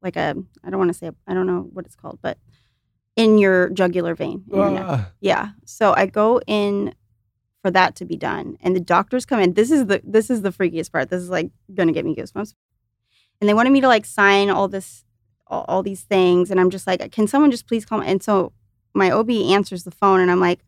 [0.00, 2.38] like a I don't want to say I don't know what it's called, but
[3.14, 4.44] in your jugular vein.
[4.50, 4.78] in your.
[4.78, 5.10] Ah.
[5.20, 5.50] Yeah.
[5.66, 6.94] So I go in
[7.60, 9.52] for that to be done, and the doctors come in.
[9.52, 11.10] This is the this is the freakiest part.
[11.10, 12.54] This is like gonna get me goosebumps.
[13.42, 15.04] And they wanted me to like sign all this,
[15.46, 17.98] all, all these things, and I'm just like, can someone just please call?
[17.98, 18.06] Me?
[18.06, 18.54] And so
[18.94, 20.60] my OB answers the phone, and I'm like,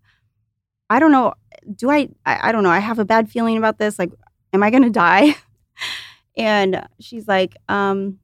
[0.90, 1.32] I don't know.
[1.74, 2.50] Do I, I?
[2.50, 2.70] I don't know.
[2.70, 3.98] I have a bad feeling about this.
[3.98, 4.12] Like,
[4.52, 5.34] am I gonna die?
[6.36, 8.18] and she's like, um,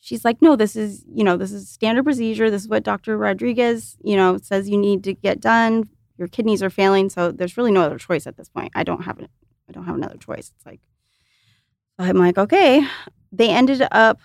[0.00, 2.50] she's like, no, this is, you know, this is standard procedure.
[2.50, 3.16] This is what Dr.
[3.16, 5.88] Rodriguez, you know, says you need to get done.
[6.18, 8.70] Your kidneys are failing, so there's really no other choice at this point.
[8.74, 9.30] I don't have it.
[9.68, 10.52] I don't have another choice.
[10.54, 10.80] It's like,
[11.98, 12.86] I'm like, okay.
[13.32, 14.20] They ended up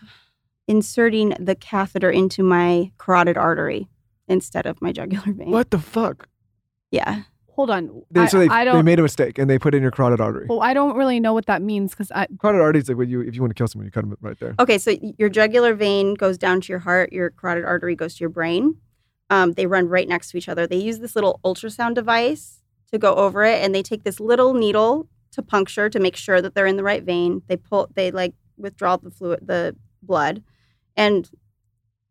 [0.68, 3.88] inserting the catheter into my carotid artery
[4.28, 5.50] instead of my jugular vein.
[5.50, 6.28] What the fuck?
[6.92, 7.24] Yeah.
[7.60, 8.04] Hold on.
[8.10, 10.22] They, I, so they, I don't made a mistake and they put in your carotid
[10.22, 10.46] artery.
[10.48, 13.10] well, I don't really know what that means cuz I Carotid artery is like when
[13.10, 14.56] you if you want to kill someone, you cut them right there.
[14.60, 18.22] Okay, so your jugular vein goes down to your heart, your carotid artery goes to
[18.22, 18.78] your brain.
[19.30, 20.68] Um, they run right next to each other.
[20.68, 22.62] They use this little ultrasound device
[22.94, 26.42] to go over it, and they take this little needle to puncture to make sure
[26.42, 27.42] that they're in the right vein.
[27.48, 30.44] They pull, they like withdraw the fluid, the blood,
[30.96, 31.30] and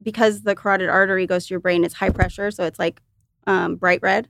[0.02, 3.00] because the carotid artery goes to your brain, it's high pressure, so it's like
[3.46, 4.28] um, bright red,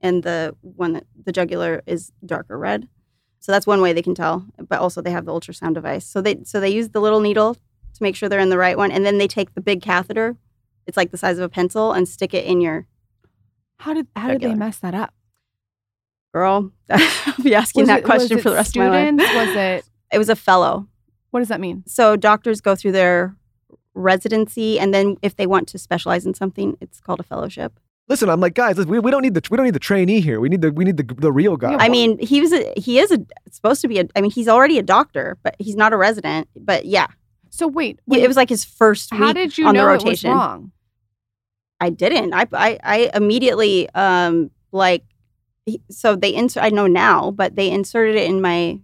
[0.00, 2.88] and the one that the jugular is darker red.
[3.40, 4.46] So that's one way they can tell.
[4.68, 6.06] But also they have the ultrasound device.
[6.06, 8.76] So they so they use the little needle to make sure they're in the right
[8.76, 10.36] one, and then they take the big catheter.
[10.86, 12.86] It's like the size of a pencil, and stick it in your
[13.78, 15.12] how did how did they mess that up?
[16.32, 16.72] girl.
[16.90, 19.14] I'll be asking Was that it- question for the rest of my life.
[19.16, 20.86] Was it It was a fellow.
[21.30, 21.82] what does that mean?
[21.86, 23.36] So doctors go through their
[23.94, 27.78] residency, and then if they want to specialize in something, it's called a fellowship.
[28.06, 30.38] Listen, I'm like, guys, we, we don't need the we don't need the trainee here.
[30.38, 31.74] We need the we need the the real guy.
[31.78, 33.18] I mean, he was a, he is a
[33.50, 34.04] supposed to be a.
[34.14, 36.48] I mean, he's already a doctor, but he's not a resident.
[36.54, 37.06] But yeah,
[37.48, 39.88] So wait, Yeah, it was like his first week how did you on know the
[39.90, 40.30] it was rotation.
[40.32, 40.72] wrong?
[41.80, 42.34] I didn't.
[42.34, 45.04] I I, I immediately um like
[45.64, 46.62] he- so they insert.
[46.62, 48.80] I know now, but they inserted it in my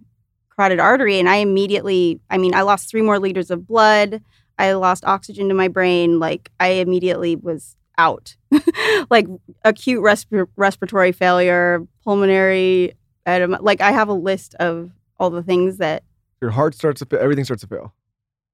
[0.55, 2.19] carotid artery, and I immediately.
[2.31, 4.23] I mean, I lost three more liters of blood.
[4.57, 6.17] I lost oxygen to my brain.
[6.19, 8.35] Like I immediately was out,
[9.09, 9.27] like
[9.63, 12.93] acute resp- respiratory failure, pulmonary
[13.25, 13.59] edema.
[13.61, 16.03] Like I have a list of all the things that.
[16.41, 17.19] Your heart starts to fail.
[17.19, 17.93] Everything starts to fail.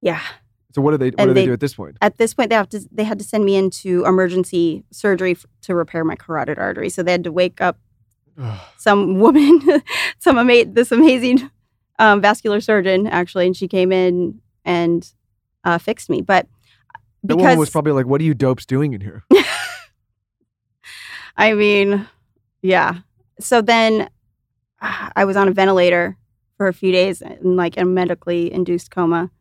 [0.01, 0.21] Yeah,
[0.73, 1.97] So what do they what And do they, they- do at this point?
[2.01, 5.45] at this point they have to they had to send me into emergency surgery f-
[5.61, 6.89] to repair my carotid artery.
[6.89, 7.77] So they had to wake up
[8.77, 9.61] some woman,
[10.19, 11.49] some ama- this amazing
[11.99, 15.11] um, vascular surgeon actually, and she came in and
[15.63, 16.21] uh, fixed me.
[16.21, 16.47] But
[17.27, 19.23] that because woman was probably like, "What are you dopes doing in here?"
[21.37, 22.07] I mean,
[22.61, 22.95] yeah.
[23.39, 24.09] So then
[24.81, 26.17] I was on a ventilator
[26.57, 29.31] for a few days in like a medically induced coma.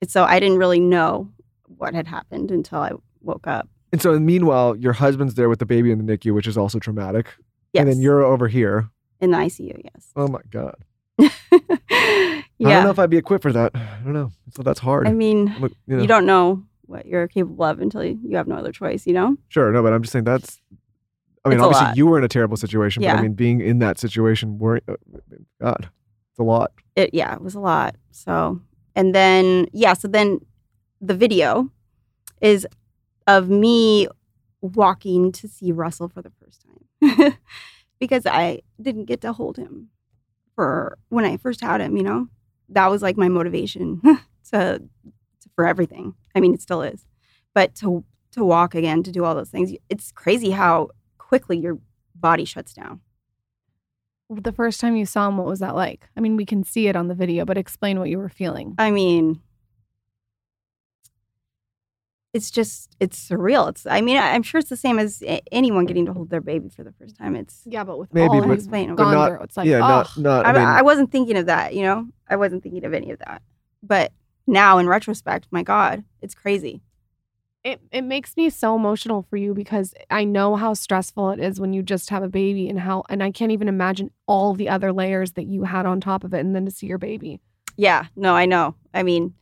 [0.00, 1.30] And so I didn't really know
[1.64, 3.68] what had happened until I woke up.
[3.92, 6.78] And so meanwhile, your husband's there with the baby in the NICU, which is also
[6.78, 7.28] traumatic.
[7.72, 7.82] Yes.
[7.82, 8.90] And then you're over here.
[9.20, 10.10] in the ICU, yes.
[10.16, 10.76] Oh my god.
[11.18, 11.30] yeah.
[11.60, 13.72] I don't know if I'd be equipped for that.
[13.74, 14.32] I don't know.
[14.54, 15.06] So that's hard.
[15.06, 15.54] I mean,
[15.86, 19.06] you, know, you don't know what you're capable of until you, have no other choice,
[19.06, 19.36] you know?
[19.48, 20.60] Sure, no, but I'm just saying that's.
[21.44, 23.78] I mean, It's obviously you were in a terrible situation, but I mean, being in
[23.80, 24.94] that situation, were, uh,
[25.60, 25.90] God,
[26.30, 26.72] it's a lot.
[26.96, 27.96] It yeah, it was a lot.
[28.12, 28.62] So
[28.94, 30.40] and then yeah, so then
[31.02, 31.70] the video
[32.40, 32.66] is
[33.26, 34.08] of me
[34.62, 37.36] walking to see Russell for the first time.
[38.00, 39.90] because I didn't get to hold him
[40.54, 42.28] for when I first had him, you know?
[42.70, 44.00] That was like my motivation
[44.52, 44.82] to
[45.54, 46.14] for everything.
[46.34, 47.06] I mean, it still is.
[47.54, 50.88] But to to walk again, to do all those things, it's crazy how
[51.18, 51.78] quickly your
[52.16, 53.00] body shuts down.
[54.28, 56.08] The first time you saw him, what was that like?
[56.16, 58.74] I mean, we can see it on the video, but explain what you were feeling.
[58.78, 59.40] I mean,
[62.32, 63.68] it's just it's surreal.
[63.68, 66.40] It's I mean, I- I'm sure it's the same as anyone getting to hold their
[66.40, 67.36] baby for the first time.
[67.36, 69.68] It's Yeah, but with Maybe, all but- you've Explain, but gone not- through, it's like,
[69.68, 70.46] yeah, oh, not not.
[70.46, 71.74] I, I mean, I wasn't thinking of that.
[71.74, 73.42] You know, I wasn't thinking of any of that.
[73.84, 74.10] But
[74.46, 76.82] now, in retrospect, my God, it's crazy.
[77.64, 81.58] it, it makes me so emotional for you because I know how stressful it is
[81.58, 84.68] when you just have a baby and how and I can't even imagine all the
[84.68, 87.40] other layers that you had on top of it and then to see your baby.
[87.76, 88.74] Yeah, no, I know.
[88.92, 89.34] I mean,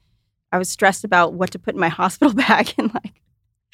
[0.52, 3.21] I was stressed about what to put in my hospital bag and like,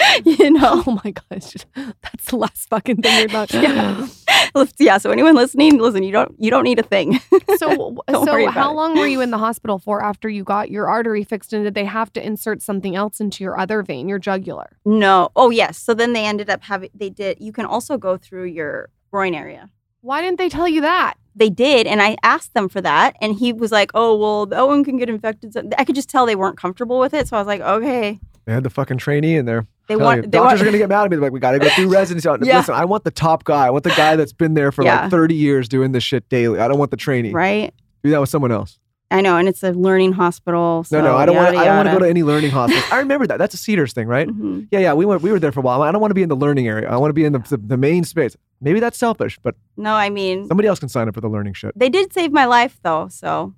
[0.25, 0.83] you know.
[0.87, 1.55] Oh my gosh.
[1.75, 3.53] That's the last fucking thing you're not.
[3.53, 4.07] Yeah.
[4.79, 4.99] yeah.
[4.99, 7.21] So anyone listening, listen, you don't you don't need a thing.
[7.57, 8.75] So so how it.
[8.75, 11.75] long were you in the hospital for after you got your artery fixed and did
[11.75, 14.79] they have to insert something else into your other vein, your jugular?
[14.85, 15.31] no.
[15.37, 15.79] Oh yes.
[15.79, 17.39] So then they ended up having they did.
[17.41, 19.71] You can also go through your groin area.
[20.01, 21.15] Why didn't they tell you that?
[21.35, 24.67] They did, and I asked them for that, and he was like, "Oh well, that
[24.67, 27.29] one can get infected." So I could just tell they weren't comfortable with it.
[27.29, 29.67] So I was like, "Okay." they had the fucking trainee in there.
[29.89, 30.17] They Tell want.
[30.19, 30.63] you, They doctors want.
[30.63, 31.17] are gonna get mad at me.
[31.17, 32.29] They're like, we got to go through residency.
[32.47, 32.59] Yeah.
[32.59, 33.67] Listen, I want the top guy.
[33.67, 35.03] I want the guy that's been there for Yeah.
[35.03, 36.61] like 30 years doing this shit daily.
[36.61, 37.33] I don't want the trainee.
[37.33, 37.73] right.
[38.05, 38.79] Do that with someone else.
[39.11, 40.85] I know, and it's a learning hospital.
[40.85, 41.57] So no, no, I don't want.
[41.57, 42.85] I don't want to go to any learning hospital.
[42.93, 43.39] I remember that.
[43.39, 44.29] That's a Cedars thing, right?
[44.29, 44.69] Mhm.
[44.71, 44.93] Yeah, yeah.
[44.93, 45.23] We went.
[45.23, 45.81] We were there for a while.
[45.81, 46.87] I don't want to be in the learning area.
[46.91, 48.37] I want to be in the, the the main space.
[48.61, 51.55] Maybe that's selfish, but No, I mean, somebody else can sign up for the learning
[51.55, 51.73] shit.
[51.75, 53.09] they did save my life though.
[53.09, 53.55] So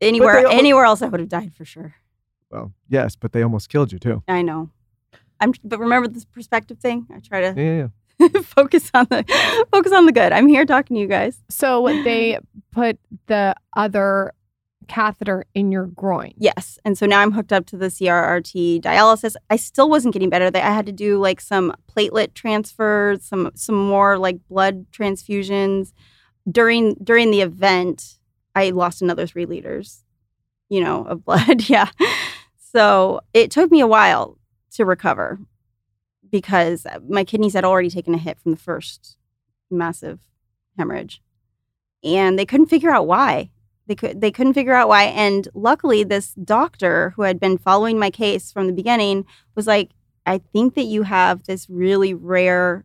[0.00, 1.94] anywhere, anywhere else, I would have died for sure.
[2.50, 4.22] Well, yes, but they almost killed you too.
[4.26, 4.70] I know.
[5.40, 7.06] I'm, but remember this perspective thing.
[7.14, 7.88] I try to yeah,
[8.20, 8.40] yeah.
[8.42, 9.24] focus on the
[9.72, 10.32] focus on the good.
[10.32, 11.42] I'm here talking to you guys.
[11.48, 12.38] So they
[12.72, 14.32] put the other
[14.88, 16.32] catheter in your groin.
[16.36, 19.36] Yes, and so now I'm hooked up to the CRRT dialysis.
[19.48, 20.50] I still wasn't getting better.
[20.50, 25.92] They- I had to do like some platelet transfers, some some more like blood transfusions.
[26.50, 28.18] During during the event,
[28.54, 30.04] I lost another three liters,
[30.68, 31.68] you know, of blood.
[31.68, 31.90] yeah,
[32.58, 34.36] so it took me a while
[34.72, 35.38] to recover
[36.30, 39.16] because my kidneys had already taken a hit from the first
[39.70, 40.20] massive
[40.78, 41.22] hemorrhage,
[42.02, 43.50] and they couldn't figure out why.
[43.86, 45.04] They could they couldn't figure out why.
[45.04, 49.90] And luckily, this doctor who had been following my case from the beginning was like,
[50.26, 52.84] "I think that you have this really rare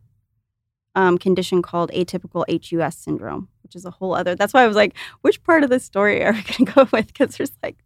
[0.94, 4.76] um, condition called atypical HUS syndrome, which is a whole other." That's why I was
[4.76, 7.76] like, "Which part of the story are we going to go with?" Because there's like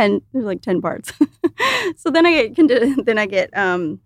[0.00, 1.12] ten, there's like ten parts.
[1.96, 4.00] so then I get then I get um,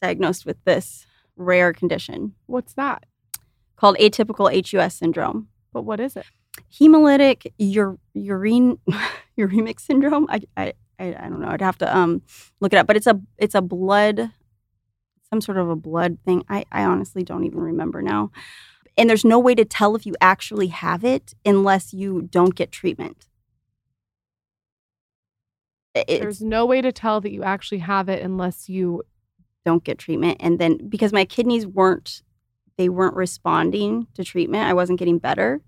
[0.00, 3.04] diagnosed with this rare condition What's that?
[3.76, 6.26] called atypical HUS syndrome But what is it?
[6.80, 7.46] hemolytic
[7.76, 8.78] ur- urine
[9.38, 10.26] uremic syndrome.
[10.30, 11.48] I, I I I don't know.
[11.48, 12.22] I'd have to um
[12.60, 14.30] look it up, but it's a it's a blood
[15.30, 16.44] some sort of a blood thing.
[16.48, 18.30] I I honestly don't even remember now.
[18.96, 22.70] And there's no way to tell if you actually have it unless you don't get
[22.70, 23.26] treatment.
[25.94, 29.02] It- it's- There's no way to tell that you actually have it unless you
[29.64, 32.22] don't get treatment and then because my kidneys weren't
[32.76, 35.62] they weren't responding to treatment i wasn't getting better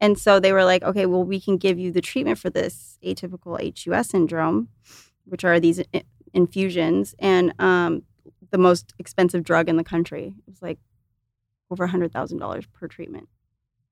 [0.00, 2.98] and so they were like okay well we can give you the treatment for this
[3.04, 4.68] atypical hus syndrome
[5.24, 5.80] which are these
[6.34, 8.02] infusions and um,
[8.50, 10.78] the most expensive drug in the country it was like
[11.70, 13.28] over $100000 per treatment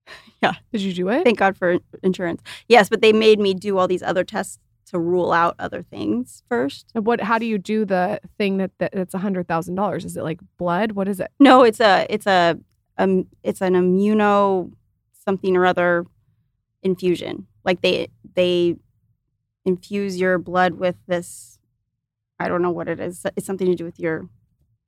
[0.43, 0.55] yeah.
[0.73, 1.23] did you do it?
[1.23, 4.99] thank god for insurance yes but they made me do all these other tests to
[4.99, 7.21] rule out other things first And What?
[7.21, 10.05] How do you do the thing that, that that's a hundred thousand dollars?
[10.05, 10.93] Is it like blood?
[10.93, 11.31] What is it?
[11.39, 12.59] No, it's a it's a
[12.99, 14.73] um it's an immuno
[15.25, 16.07] something or other
[16.83, 17.47] infusion.
[17.65, 18.77] Like they they
[19.65, 21.59] infuse your blood with this
[22.39, 23.25] I don't know what it is.
[23.37, 24.29] It's something to do with your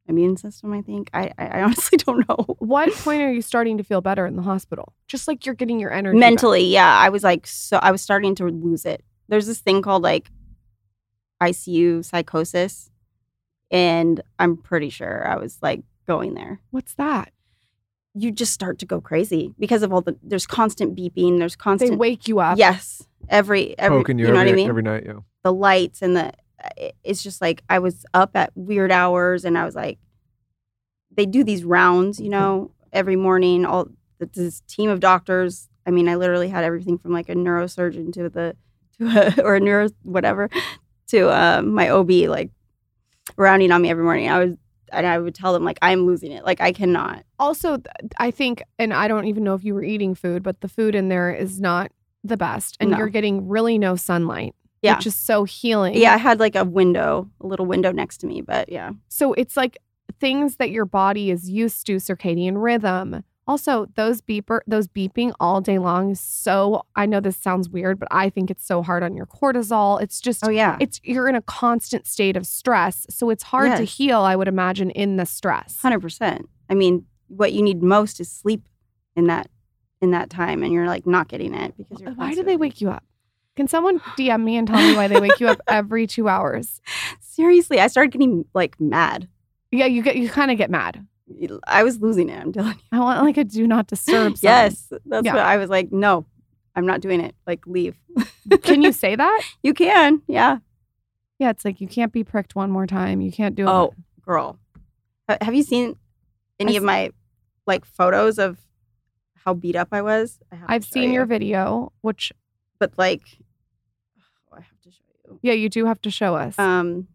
[0.07, 1.11] immune system, I think.
[1.12, 2.45] I I I honestly don't know.
[2.59, 4.95] What point are you starting to feel better in the hospital?
[5.07, 6.20] Just like you're getting your energy back.
[6.20, 9.05] Mentally, yeah, I was like so I was starting to lose it.
[9.29, 10.31] There's this thing called like
[11.43, 12.91] ICU psychosis
[13.70, 16.61] and I'm pretty sure I was like going there.
[16.70, 17.33] What's that?
[18.14, 21.93] you just start to go crazy because of all the there's constant beeping there's constant
[21.93, 22.59] They wake you up.
[22.59, 24.68] yes every every Poking you, you know every, what I mean?
[24.68, 25.05] every night.
[25.07, 25.20] Yeah.
[25.45, 26.33] the lights and the
[27.05, 29.99] it's just like I was up at weird hours and I was like
[31.14, 35.68] they do these rounds, you know, every morning all this team of doctors.
[35.87, 38.57] I mean, I literally had everything from like a neurosurgeon to the
[39.01, 40.49] to a, or a neuro whatever
[41.09, 42.51] to uh, my OB like
[43.36, 44.28] rounding on me every morning.
[44.28, 44.57] I was
[44.90, 46.44] and I would tell them like I'm losing it.
[46.44, 47.24] Like I cannot.
[47.38, 47.78] Also,
[48.18, 50.94] I think, and I don't even know if you were eating food, but the food
[50.94, 51.92] in there is not
[52.24, 52.96] the best, and No.
[52.96, 54.96] you're getting really no sunlight, Yeah.
[54.96, 55.94] which is so healing.
[55.94, 58.92] Yeah, I had like a window, a little window next to me, but yeah.
[59.09, 59.76] So it's like
[60.18, 63.22] things that your body is used to, circadian rhythm.
[63.49, 66.82] Also, those beeper, those beeping all day long is so.
[66.94, 70.01] I know this sounds weird, but I think it's so hard on your cortisol.
[70.03, 70.76] It's just, Oh yeah.
[70.80, 74.20] it's you're in a constant state of stress, so it's hard to heal.
[74.20, 75.80] I would imagine in the stress.
[75.80, 76.46] Hundred percent.
[76.68, 78.68] I mean, what you need most is sleep
[79.16, 79.49] in that
[80.03, 82.12] in that time, and you're like not getting it because you're.
[82.12, 83.03] Why do they wake you up?
[83.57, 86.80] Can someone DM me and tell me why they wake you up every two hours?
[87.20, 89.26] Seriously, I started getting like mad.
[89.72, 91.05] Yeah, you get you kind of get mad.
[91.66, 92.41] I was losing it.
[92.41, 92.83] I'm telling you.
[92.93, 94.37] I want like a do not disturb.
[94.39, 94.51] sign.
[94.51, 95.35] Yes, that's Yeah.
[95.35, 95.93] what I was like.
[95.93, 96.26] No,
[96.74, 97.35] I'm not doing it.
[97.47, 97.97] Like, leave.
[98.62, 99.43] Can you say that?
[99.62, 100.22] You can.
[100.26, 100.59] Yeah.
[101.39, 103.20] Yeah, it's like you can't be pricked one more time.
[103.20, 103.68] You can't do it.
[103.70, 104.59] Oh, girl,
[105.41, 105.97] have you seen
[106.59, 107.11] any I of my
[107.66, 108.59] like photos of
[109.45, 110.41] how beat up I was?
[110.51, 112.33] I have to I've show seen your video, which
[112.81, 113.22] but like,
[114.53, 115.39] oh, I have to show you.
[115.43, 116.59] yeah, you do have to show us.
[116.59, 117.07] Um,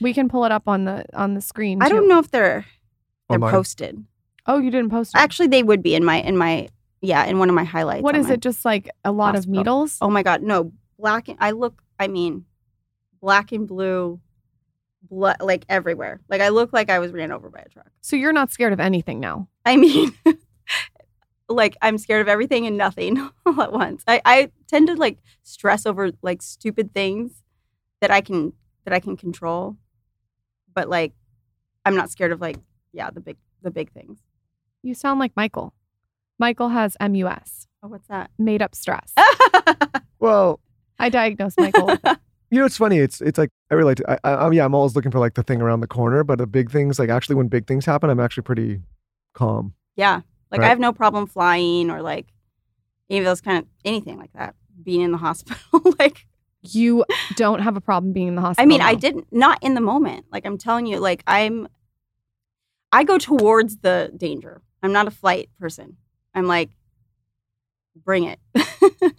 [0.00, 1.82] we can pull it up on the on the screen.
[1.82, 1.94] I too.
[1.96, 2.66] don't know if they're
[3.40, 3.52] they're Online.
[3.52, 4.04] posted.
[4.46, 5.18] Oh, you didn't post it.
[5.18, 6.68] Actually, they would be in my in my
[7.00, 8.02] yeah in one of my highlights.
[8.02, 8.40] what on is my- it?
[8.40, 9.98] Just like a lot of needles?
[10.00, 11.28] Oh my god, no black.
[11.28, 11.82] And, I look.
[11.98, 12.44] I mean,
[13.20, 14.20] black and blue,
[15.02, 16.20] blood like everywhere.
[16.28, 17.90] Like I look like I was ran over by a truck.
[18.00, 19.48] So you're not scared of anything now.
[19.64, 20.12] I mean,
[21.48, 24.02] like I'm scared of everything and nothing all at once.
[24.06, 27.42] I I tend to like stress over like stupid things
[28.00, 28.52] that I can
[28.84, 29.76] that I can control,
[30.74, 31.12] but like
[31.84, 32.56] I'm not scared of like
[32.94, 34.20] yeah the big the big things.
[34.82, 35.74] You sound like Michael.
[36.38, 38.30] Michael has MUS, Oh, what's that?
[38.38, 39.12] made up stress.
[40.20, 40.60] Well,
[40.98, 41.90] I diagnosed Michael.
[42.50, 42.98] you know, it's funny.
[42.98, 44.10] It's it's like I relate to.
[44.10, 44.64] I, I, I'm yeah.
[44.64, 47.10] I'm always looking for like the thing around the corner, but the big things, like
[47.10, 48.80] actually when big things happen, I'm actually pretty
[49.34, 49.74] calm.
[49.96, 50.22] Yeah.
[50.50, 50.66] Like Right.
[50.66, 52.28] I have no problem flying or like
[53.10, 54.54] any of those kind of anything like that.
[54.82, 55.58] Being in the hospital.
[55.98, 56.26] like
[56.62, 57.04] You
[57.36, 58.62] don't have a problem being in the hospital.
[58.62, 60.24] I mean, I didn't not in the moment.
[60.32, 61.68] Like I'm telling you, like I'm
[62.94, 64.62] I go towards the danger.
[64.80, 65.96] I'm not a flight person.
[66.32, 66.70] I'm like,
[68.04, 68.38] bring it.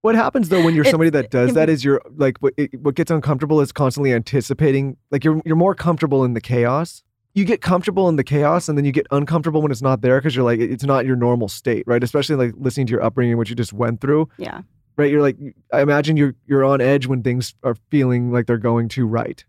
[0.00, 2.96] What happens though when you're somebody that does that is you're like what it, what
[2.96, 4.96] gets uncomfortable is constantly anticipating.
[5.12, 7.04] Like you're you're more comfortable in the chaos.
[7.34, 10.18] You get comfortable in the chaos, and then you get uncomfortable when it's not there
[10.18, 12.02] because you're like it's not your normal state, right?
[12.02, 14.62] Especially like listening to your upbringing, what you just went through, yeah.
[14.96, 15.08] right?
[15.08, 15.36] You're like
[15.72, 19.44] I imagine you're you're on edge when things are feeling like they're going too right.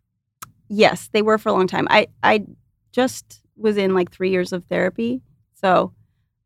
[0.69, 1.87] Yes, they were for a long time.
[1.89, 2.45] I I
[2.93, 5.21] just was in like three years of therapy,
[5.53, 5.91] so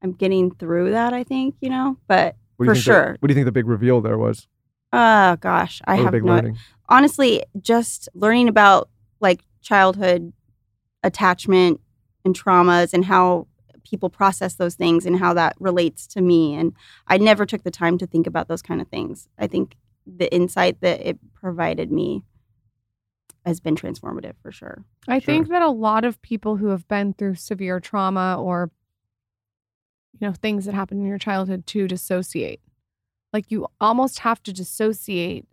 [0.02, 1.14] I'm getting through that.
[1.14, 3.18] I think you know, but you For think the- sure.
[3.20, 4.48] what do you think the big reveal there was?
[4.93, 6.34] oh gosh, I Or have big no.
[6.34, 6.58] learning.
[6.89, 8.89] honestly, just learning about
[9.20, 10.32] like childhood
[11.04, 11.82] attachment
[12.26, 13.48] and traumas and how
[13.84, 16.56] people process those things and how that relates to me.
[16.56, 16.74] And
[17.08, 19.28] I never took the time to think about those kind of things.
[19.38, 19.76] I think
[20.06, 22.24] the insight that it provided me
[23.48, 24.84] has been transformative for sure.
[25.08, 25.26] I Sure.
[25.26, 28.70] think that a lot of people who have been through severe trauma or
[30.20, 32.60] you know things that happened in your childhood to dissociate.
[33.34, 35.45] Like you almost have to dissociate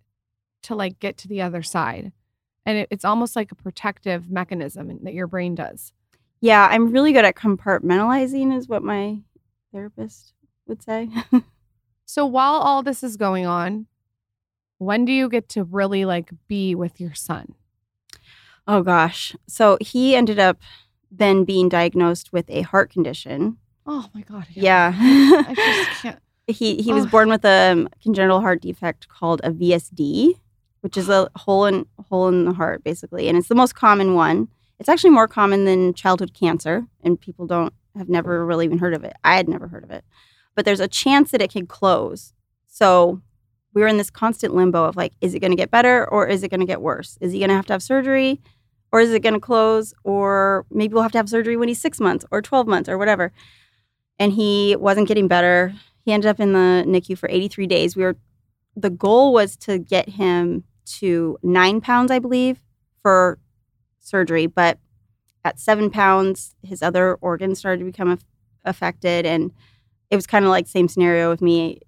[0.62, 2.12] to like get to the other side.
[2.66, 5.92] And it, it's almost like a protective mechanism that your brain does.
[6.40, 9.18] Yeah, I'm really good at compartmentalizing, is what my
[9.72, 10.32] therapist
[10.66, 11.09] would say.
[12.07, 13.86] So while all this is going on,
[14.76, 17.55] when do you get to really like be with your son?
[18.66, 19.34] Oh gosh.
[19.46, 20.58] So he ended up
[21.10, 23.58] then being diagnosed with a heart condition.
[23.86, 24.46] Oh my god.
[24.50, 24.92] Yeah.
[24.96, 26.18] I just can't.
[26.46, 30.38] he he was born with a um, congenital heart defect called a VSD,
[30.80, 34.14] which is a hole in hole in the heart basically, and it's the most common
[34.14, 34.48] one.
[34.78, 38.94] It's actually more common than childhood cancer, and people don't have never really even heard
[38.94, 39.14] of it.
[39.22, 40.04] I had never heard of it,
[40.54, 42.32] but there's a chance that it can close.
[42.66, 43.22] So
[43.72, 46.26] we were in this constant limbo of like, is it going to get better or
[46.26, 47.18] is it going to get worse?
[47.20, 48.40] Is he going to have to have surgery?
[48.95, 49.92] Or is it going to close?
[50.05, 52.97] Or maybe we'll have to have surgery when he's six months or 12 months or
[52.97, 53.32] whatever.
[54.20, 55.74] And he wasn't getting better
[56.05, 57.97] he ended up in the NICU for 83 days.
[57.97, 58.16] We were
[58.76, 60.64] the goal was to get him
[60.99, 62.61] to nine pounds, I believe,
[63.03, 63.38] for
[64.01, 64.47] surgery.
[64.47, 64.78] But
[65.45, 68.24] at seven pounds, his other organs started to become aff-
[68.64, 69.53] affected, and
[70.11, 71.80] it was kind of like same scenario with me.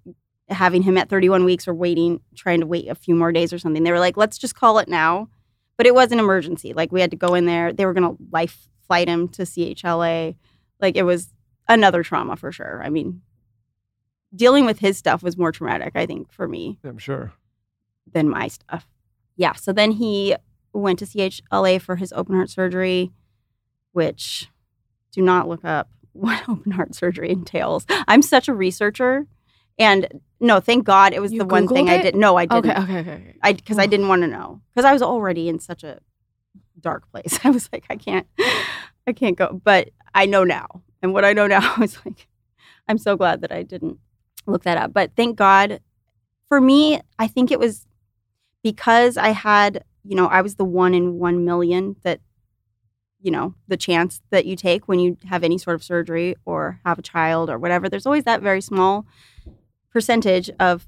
[0.49, 3.59] having him at 31 weeks or waiting, trying to wait a few more days or
[3.59, 3.83] something.
[3.83, 5.27] They were like, let's just call it now.
[5.77, 6.73] But it was an emergency.
[6.73, 7.71] Like we had to go in there.
[7.71, 10.35] They were going to life flight him to CHLA.
[10.79, 11.33] Like it was
[11.67, 12.81] another trauma for sure.
[12.83, 13.21] I mean,
[14.35, 17.33] dealing with his stuff was more traumatic, I think, for me I'm sure.
[18.11, 18.87] than my stuff.
[19.35, 19.53] Yeah.
[19.53, 20.35] So then he
[20.73, 23.11] went to CHLA for his open heart surgery,
[23.91, 24.49] which
[25.11, 27.85] do not look up what open heart surgery entails.
[28.07, 29.27] I'm such a researcher.
[29.79, 32.01] And no, thank God it was You the one thing Googled I it?
[32.03, 32.15] did.
[32.15, 32.69] No, I didn't.
[32.71, 33.11] Okay, okay, okay.
[33.11, 33.35] okay.
[33.41, 35.99] I because I didn't want to know because I was already in such a
[36.79, 37.39] dark place.
[37.43, 38.27] I was like, I can't,
[39.05, 39.59] I can't go.
[39.63, 42.27] But I know now, and what I know now is like,
[42.87, 43.99] I'm so glad that I didn't
[44.45, 44.93] look that up.
[44.93, 45.81] But thank God,
[46.47, 47.85] for me, I think it was
[48.63, 52.19] because I had, you know, I was the one in one million that,
[53.21, 56.79] you know, the chance that you take when you have any sort of surgery or
[56.85, 57.89] have a child or whatever.
[57.89, 59.05] There's always that very small
[59.91, 60.87] percentage of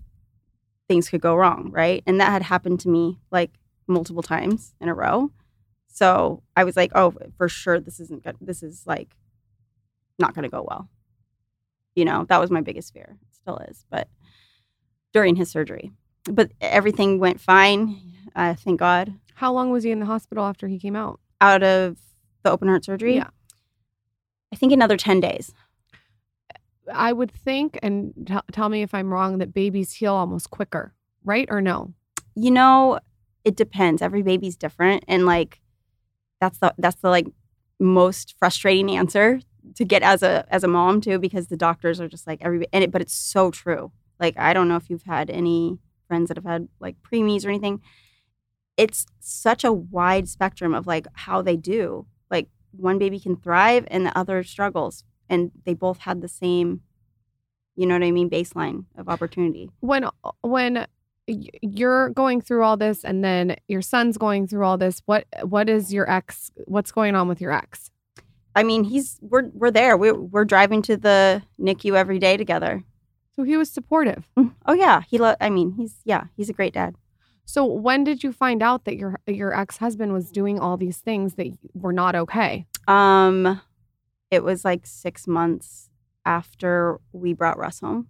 [0.87, 2.03] things could go wrong, right?
[2.05, 3.51] And that had happened to me like
[3.87, 5.31] multiple times in a row.
[5.87, 8.37] So I was like, oh, for sure, this isn't good.
[8.41, 9.15] This is like
[10.17, 10.89] not going to go well.
[11.95, 13.17] You know, that was my biggest fear.
[13.21, 13.85] It still is.
[13.89, 14.07] But
[15.13, 15.91] during his surgery,
[16.25, 17.99] but everything went fine.
[18.35, 19.13] Uh, thank God.
[19.35, 21.19] How long was he in the hospital after he came out?
[21.41, 21.97] Out of
[22.43, 23.29] the open heart surgery, Yeah.
[24.51, 25.53] I think another 10 days.
[26.93, 30.93] I would think, and t- tell me if I'm wrong, that babies heal almost quicker,
[31.23, 31.47] right?
[31.49, 31.93] Or no?
[32.39, 32.99] you know
[33.43, 35.61] it depends every baby's different and like
[36.39, 37.27] that's the that's the like
[37.79, 39.39] most frustrating answer
[39.75, 42.65] to get as a as a mom too because the doctors are just like every
[42.71, 45.77] and it but it's so true like i don't know if you've had any
[46.07, 47.81] friends that have had like preemies or anything
[48.77, 53.85] it's such a wide spectrum of like how they do like one baby can thrive
[53.89, 56.81] and the other struggles and they both had the same
[57.75, 60.05] you know what i mean baseline of opportunity When
[60.41, 60.87] when
[61.61, 65.69] you're going through all this, and then your son's going through all this, what what
[65.69, 66.51] is your ex?
[66.65, 67.91] What's going on with your ex?
[68.55, 69.95] I mean, he's we're we're there.
[69.97, 72.83] We're we're driving to the NICU every day together.
[73.35, 74.27] So he was supportive.
[74.65, 75.17] Oh yeah, he.
[75.17, 76.95] Lo- I mean, he's yeah, he's a great dad.
[77.45, 80.97] So when did you find out that your your ex husband was doing all these
[80.97, 82.65] things that were not okay?
[82.87, 83.61] Um,
[84.31, 85.89] it was like six months
[86.25, 88.07] after we brought Russ home.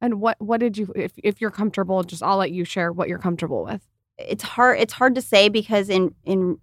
[0.00, 0.92] And what what did you?
[0.94, 3.82] If if you're comfortable, just I'll let you share what you're comfortable with.
[4.16, 4.78] It's hard.
[4.78, 6.58] It's hard to say because in in,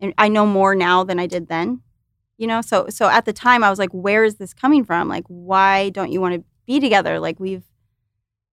[0.00, 1.80] in I know more now than I did then.
[2.38, 5.08] You know, so so at the time I was like, where is this coming from?
[5.08, 7.18] Like, why don't you want to be together?
[7.18, 7.64] Like we've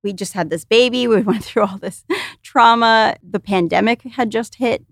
[0.04, 1.08] we just had this baby.
[1.14, 2.04] We went through all this
[2.42, 3.16] trauma.
[3.22, 4.84] The pandemic had just hit.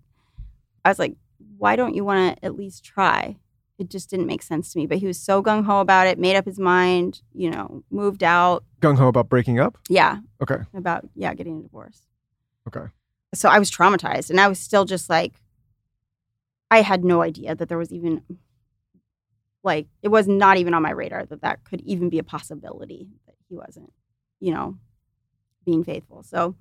[0.86, 1.16] I was like,
[1.58, 3.38] why don't you want to at least try?
[3.82, 4.86] It just didn't make sense to me.
[4.86, 8.22] But he was so gung ho about it, made up his mind, you know, moved
[8.24, 8.64] out.
[8.80, 9.76] Gung ho about breaking up.
[9.90, 10.58] Yeah, Okay.
[10.76, 12.04] about, yeah, getting a divorce.
[12.68, 12.86] Okay.
[13.34, 15.34] So I was traumatized and I was still just like,
[16.70, 18.22] I had no idea that there was even,
[19.64, 23.08] like, it was not even on my radar that that could even be a possibility
[23.26, 23.92] that he wasn't,
[24.40, 24.78] you know,
[25.66, 26.22] being faithful.
[26.22, 26.56] So,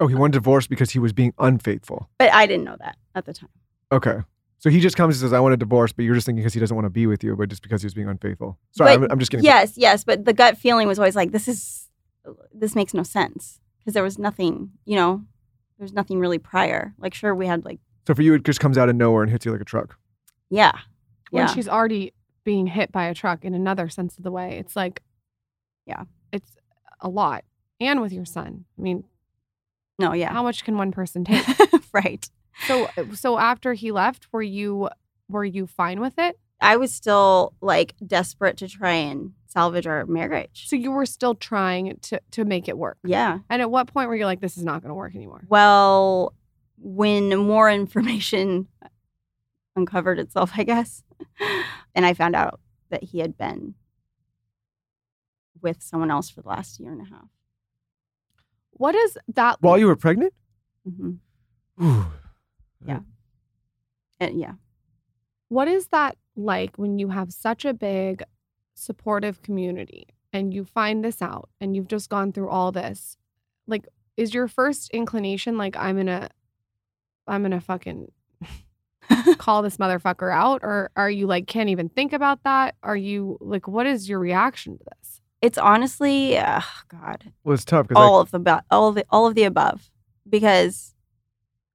[0.00, 2.10] Oh, he wanted divorce because he was being unfaithful.
[2.18, 3.48] but I didn't know that at the time.
[3.92, 4.22] Okay.
[4.64, 6.54] So he just comes and says, I want a divorce, but you're just thinking because
[6.54, 8.58] he doesn't want to be with you, but just because he was being unfaithful.
[8.72, 9.44] Sorry, But I'm, I'm just kidding.
[9.44, 11.90] Yes, yes, but the gut feeling was always like, this is,
[12.50, 15.22] this makes no sense because there was nothing, you know,
[15.78, 16.94] there's nothing really prior.
[16.96, 19.30] Like, sure, we had like, So for you, it just comes out of nowhere and
[19.30, 19.98] hits you like a truck.
[20.48, 20.72] yeah,
[21.30, 24.56] When yeah, she's already being hit by a truck in another sense of the way,
[24.58, 25.02] it's like,
[25.84, 26.04] Yeah.
[26.32, 26.56] it's
[27.02, 27.44] a lot.
[27.80, 29.04] And with your son, I mean,
[29.98, 31.44] no, yeah, how much can one person take?
[31.92, 32.30] right.
[32.66, 34.88] So so after he left, were you
[35.28, 36.38] were you fine with it?
[36.60, 40.64] I was still like desperate to try and salvage our marriage.
[40.66, 42.98] So you were still trying to to make it work.
[43.04, 43.40] Yeah.
[43.50, 45.42] And at what point were you like, this is not going to work anymore?
[45.48, 46.34] Well,
[46.78, 48.68] when more information
[49.76, 51.02] uncovered itself, I guess,
[51.94, 53.74] and I found out that he had been
[55.60, 57.28] with someone else for the last year and a half.
[58.72, 59.58] What is that?
[59.60, 60.32] While you were pregnant?
[60.84, 61.14] hmm
[62.84, 63.04] Whew.
[64.20, 64.54] And yeah.
[65.48, 68.22] What is that like when you have such a big
[68.74, 73.16] supportive community and you find this out and you've just gone through all this?
[73.66, 76.28] Like, is your first inclination like I'm gonna,
[77.26, 78.10] I'm gonna fucking
[79.38, 82.74] call this motherfucker out, or are you like can't even think about that?
[82.82, 85.20] Are you like, what is your reaction to this?
[85.42, 89.26] It's honestly, oh God, Well, it's tough because all of the all of the all
[89.26, 89.90] of the above
[90.28, 90.93] because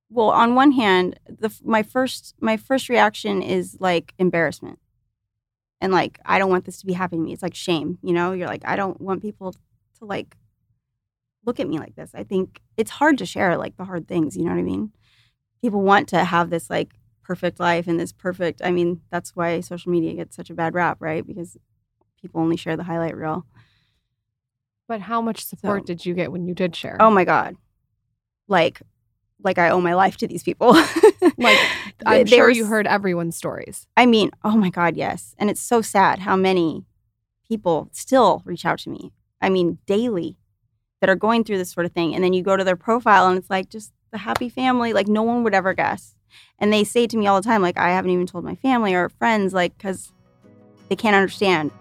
[0.09, 4.79] well on one hand the my first my first reaction is like embarrassment
[5.81, 8.13] and like i don't want this to be happening to me it's like shame you
[8.13, 9.53] know you're like i don't want people
[9.97, 10.35] to like
[11.45, 12.11] look at me like this.
[12.13, 14.91] I think it's hard to share like the hard things, you know what I mean?
[15.61, 16.91] People want to have this like
[17.23, 20.73] perfect life and this perfect I mean, that's why social media gets such a bad
[20.75, 21.25] rap, right?
[21.25, 21.57] Because
[22.21, 23.45] people only share the highlight reel.
[24.87, 26.97] But how much support So- did you get when you did share?
[26.99, 27.55] Oh my god.
[28.47, 28.81] Like
[29.43, 30.73] like I owe my life to these people.
[31.37, 31.57] like
[32.05, 33.87] I'm they sure were you heard everyone's stories.
[33.95, 35.35] I mean, oh my God, yes.
[35.37, 36.85] And it's so sad how many
[37.47, 39.13] people still reach out to me.
[39.41, 40.37] I mean, daily
[41.01, 42.13] that are going through this sort of thing.
[42.13, 45.07] And then you go to their profile and it's like just the happy family, like
[45.07, 46.15] no one would ever guess.
[46.59, 48.93] And they say to me all the time, like, I haven't even told my family
[48.93, 50.11] or friends, like, because
[50.89, 51.71] they can't understand.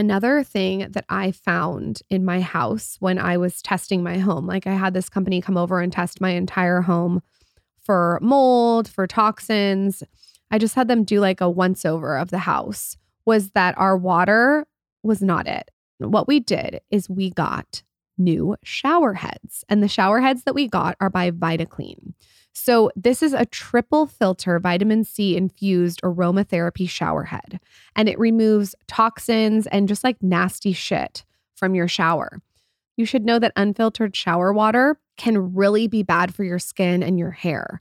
[0.00, 4.66] Another thing that I found in my house when I was testing my home, like
[4.66, 7.20] I had this company come over and test my entire home
[7.82, 10.02] for mold, for toxins.
[10.50, 12.96] I just had them do like a once over of the house,
[13.26, 14.66] was that our water
[15.02, 15.70] was not it.
[15.98, 17.82] What we did is we got
[18.16, 22.14] new shower heads, and the shower heads that we got are by VitaClean.
[22.52, 27.60] So, this is a triple filter vitamin C infused aromatherapy shower head
[27.94, 31.24] and it removes toxins and just like nasty shit
[31.54, 32.40] from your shower.
[32.96, 37.18] You should know that unfiltered shower water can really be bad for your skin and
[37.18, 37.80] your hair.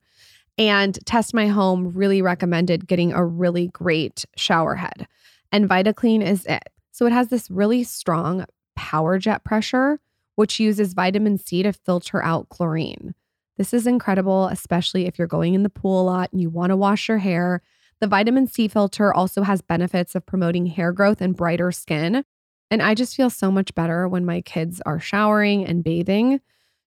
[0.57, 5.07] And Test My Home really recommended getting a really great shower head.
[5.51, 6.70] And VitaClean is it.
[6.91, 8.45] So it has this really strong
[8.76, 9.99] power jet pressure,
[10.36, 13.15] which uses vitamin C to filter out chlorine.
[13.60, 16.70] This is incredible, especially if you're going in the pool a lot and you want
[16.70, 17.62] to wash your hair.
[17.99, 22.24] The vitamin C filter also has benefits of promoting hair growth and brighter skin.
[22.72, 26.39] And I just feel so much better when my kids are showering and bathing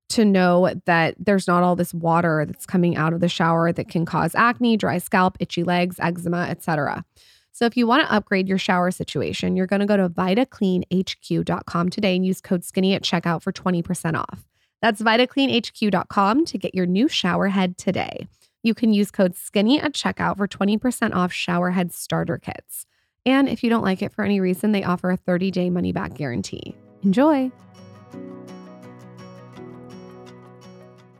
[0.08, 3.90] to know that there's not all this water that's coming out of the shower that
[3.90, 7.04] can cause acne, dry scalp, itchy legs, eczema, etc.
[7.50, 11.90] So if you want to upgrade your shower situation, you're going to go to vitacleanhq.com
[11.90, 14.46] today and use code skinny at checkout for 20% off.
[14.82, 18.26] That's vitacleanhq.com to get your new shower head today.
[18.64, 22.84] You can use code SKINNY at checkout for 20% off shower head starter kits.
[23.24, 25.92] And if you don't like it for any reason, they offer a 30 day money
[25.92, 26.74] back guarantee.
[27.02, 27.50] Enjoy.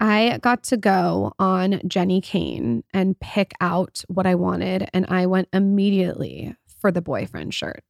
[0.01, 5.27] I got to go on Jenni Kayne and pick out what I wanted, and I
[5.27, 7.85] went immediately for the boyfriend shirt.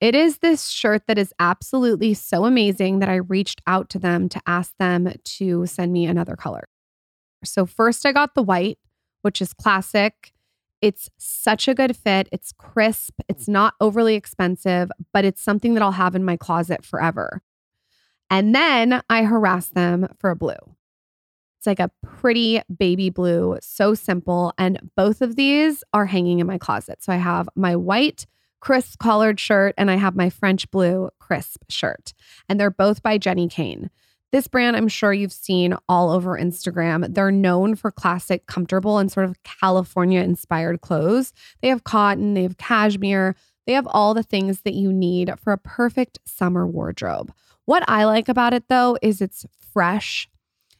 [0.00, 4.30] It is this shirt that is absolutely so amazing that I reached out to them
[4.30, 6.64] to ask them to send me another color.
[7.44, 8.78] So, first, I got the white,
[9.22, 10.32] which is classic.
[10.80, 12.28] It's such a good fit.
[12.32, 13.20] It's crisp.
[13.28, 17.42] It's not overly expensive, but it's something that I'll have in my closet forever.
[18.30, 20.54] And then I harassed them for a blue.
[21.58, 24.54] It's like a pretty baby blue, so simple.
[24.56, 27.02] And both of these are hanging in my closet.
[27.02, 28.26] So I have my white
[28.60, 32.12] crisp collared shirt and I have my French blue crisp shirt.
[32.48, 33.90] And they're both by Jenni Kayne.
[34.32, 37.14] This brand, I'm sure you've seen all over Instagram.
[37.14, 41.32] They're known for classic, comfortable, and sort of California inspired clothes.
[41.62, 43.34] They have cotton, they have cashmere,
[43.66, 47.32] they have all the things that you need for a perfect summer wardrobe.
[47.64, 50.28] What I like about it though is it's fresh.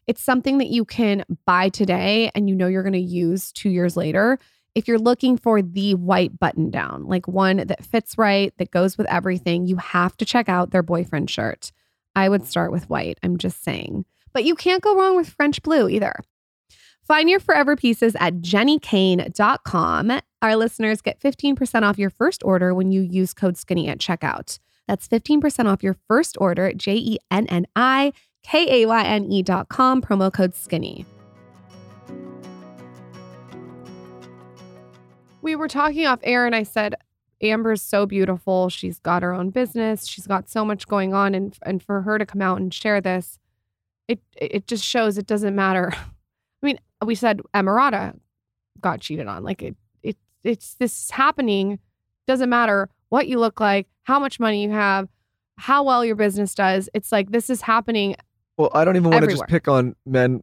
[0.06, 3.70] It's something that you can buy today and you know you're going to use two
[3.70, 4.38] years later.
[4.74, 8.96] If you're looking for the white button down, like one that fits right, that goes
[8.96, 11.72] with everything, you have to check out their boyfriend shirt.
[12.14, 14.04] I would start with white, I'm just saying.
[14.32, 16.14] But you can't go wrong with French blue either.
[17.02, 20.20] Find your forever pieces at jennikayne.com.
[20.42, 24.60] Our listeners get 15% off your first order when you use code skinny at checkout.
[24.86, 28.12] That's 15% off your first order at J E N N I
[28.42, 31.04] K A Y N E dot com, promo code skinny.
[35.42, 36.94] We were talking off air, and I said,
[37.42, 38.68] Amber's so beautiful.
[38.68, 40.06] She's got her own business.
[40.06, 41.34] She's got so much going on.
[41.34, 43.38] And, and for her to come out and share this,
[44.08, 45.92] it, it just shows it doesn't matter.
[46.62, 48.18] I mean, we said Emrata
[48.80, 49.42] got cheated on.
[49.42, 51.78] Like it, it, it's this is happening.
[52.26, 55.08] Doesn't matter what you look like, how much money you have,
[55.56, 56.88] how well your business does.
[56.94, 58.16] It's like this is happening.
[58.56, 60.42] Well, I don't even want to just pick on men.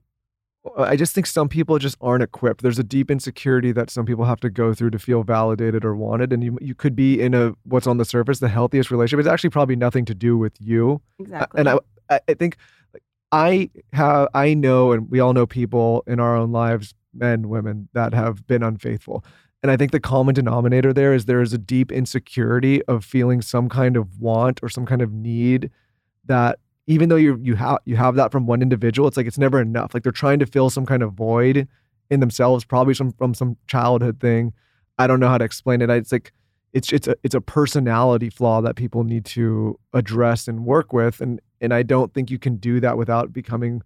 [0.78, 2.62] Uh, I just think some people just aren't equipped.
[2.62, 5.96] There's a deep insecurity that some people have to go through to feel validated or
[5.96, 6.34] wanted.
[6.34, 9.20] And you you could be in a what's on the surface the healthiest relationship.
[9.20, 11.02] It's actually probably nothing to do with you.
[11.20, 11.60] Exactly.
[11.60, 11.78] And I
[12.10, 12.58] I I think
[13.32, 17.90] I have I know and we all know people in our own lives, men, women,
[17.94, 19.24] that have been unfaithful.
[19.64, 23.42] And I think the common denominator there is there is a deep insecurity of feeling
[23.42, 25.72] some kind of want or some kind of need
[26.26, 29.38] that even though you you have you have that from one individual, it's like it's
[29.38, 29.94] never enough.
[29.94, 31.68] Like they're trying to fill some kind of void
[32.10, 34.54] in themselves, probably some from some childhood thing.
[34.98, 35.90] I don't know how to explain it.
[35.90, 36.32] I- It's like
[36.74, 41.22] it's it's a it's a personality flaw that people need to address and work with
[41.22, 43.82] and and I don't think you can do that without becoming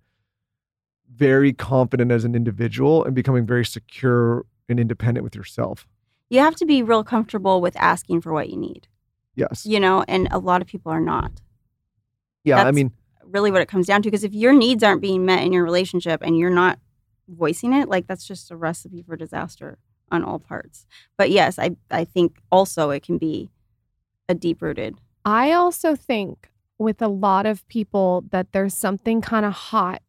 [1.13, 5.87] very confident as an individual and becoming very secure and independent with yourself.
[6.29, 8.87] You have to be real comfortable with asking for what you need,
[9.35, 9.65] Yes.
[9.65, 11.41] you know, and a lot of people are not.
[12.43, 12.91] Yeah, I mean,
[13.23, 15.63] Really, what it comes down to, because if your needs aren't being met in your
[15.63, 16.79] relationship and you're not
[17.29, 19.77] voicing it, like that's just a recipe for disaster
[20.11, 20.85] on all parts.
[21.17, 23.49] But yes, I I think also it can be
[24.27, 24.97] a deep rooted.
[25.23, 30.01] I also think with a lot of people that there's something kind of hot.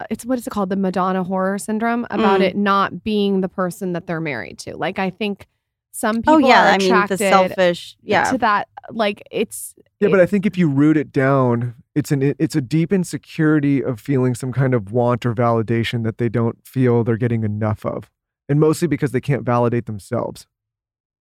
[0.00, 0.70] uh, It's what is it called?
[0.70, 2.44] The Madonna whore syndrome about Mm.
[2.44, 4.76] it not being the person that they're married to.
[4.76, 5.46] Like I think
[5.92, 7.96] some oh, people Oh yeah, are I mean the attracted selfish.
[8.02, 8.68] Yeah, to that.
[8.90, 12.60] Like it's yeah, but I think if you root it down, it's an it's a
[12.60, 17.16] deep insecurity of feeling some kind of want or validation that they don't feel they're
[17.16, 18.10] getting enough of.
[18.48, 20.46] And mostly because they can't validate themselves.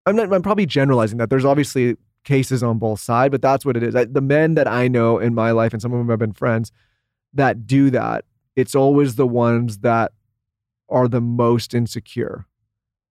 [0.06, 1.30] I'm not I'm probably generalizing that.
[1.30, 3.96] There's obviously cases on both sides, but that's what it is.
[3.96, 6.34] I, the men that I know in my life and some of them have been
[6.34, 6.72] friends
[7.34, 10.12] that do that, it's always the ones that
[10.90, 12.46] are the most insecure,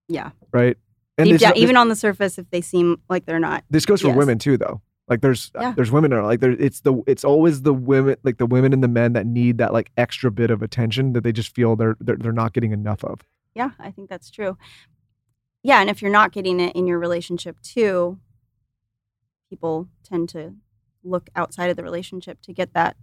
[0.08, 0.30] yeah.
[0.52, 0.76] right?
[1.18, 3.64] And Deep this, down, this- even on the surface, if they seem like they're not.
[3.70, 4.16] this goes for Yes.
[4.16, 5.72] women too though like there's Yeah.
[5.72, 8.72] there's women that are like there it's the it's always the women like the women
[8.72, 11.76] and the men that need that like extra bit of attention that they just feel
[11.76, 13.20] they're they're, they're not getting enough of
[13.54, 14.56] Yeah, I think that's true.
[15.64, 18.18] Yeah, and if you're not getting it in your relationship too,
[19.50, 20.54] people tend to
[21.02, 22.96] look outside of the relationship to get that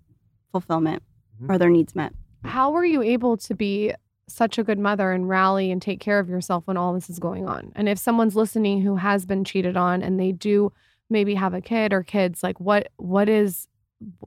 [0.51, 1.03] fulfillment
[1.41, 1.49] Mhm.
[1.49, 2.13] or their needs met.
[2.43, 3.91] how were you able to be
[4.27, 7.19] such a good mother and rally and take care of yourself when all this is
[7.19, 7.71] going on?
[7.75, 10.71] And if someone's listening who has been cheated on and they do
[11.09, 13.67] maybe have a kid or kids, like what what is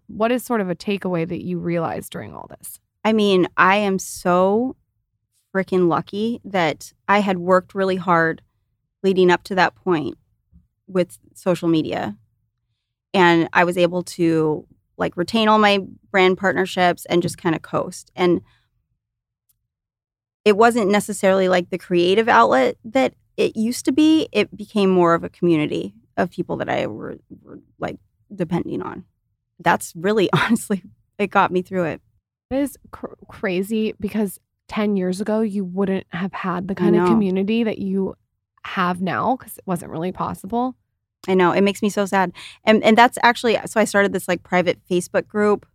[0.06, 2.78] what is sort of a takeaway that you realized during all this?
[3.04, 4.76] I mean, I am so
[5.54, 8.42] freaking lucky that I had worked really hard
[9.02, 10.16] leading up to that point
[10.86, 12.16] with social media.
[13.14, 15.78] And I was able to like retain all my
[16.10, 18.10] brand partnerships and just kind of coast.
[18.16, 18.40] And
[20.48, 24.28] it wasn't necessarily like the creative outlet that it used to be.
[24.32, 27.98] It became more of a community of people that I were, were like
[28.34, 29.04] depending on.
[29.60, 30.82] That's really honestly,
[31.18, 32.00] it got me through it.
[32.50, 37.06] It is cr- crazy because 10 years ago you wouldn't have had the kind of
[37.06, 38.14] community that you
[38.64, 40.74] have now because it wasn't really possible.
[41.26, 42.32] I know it makes me so sad,
[42.64, 45.66] and and that's actually so I started this like private Facebook group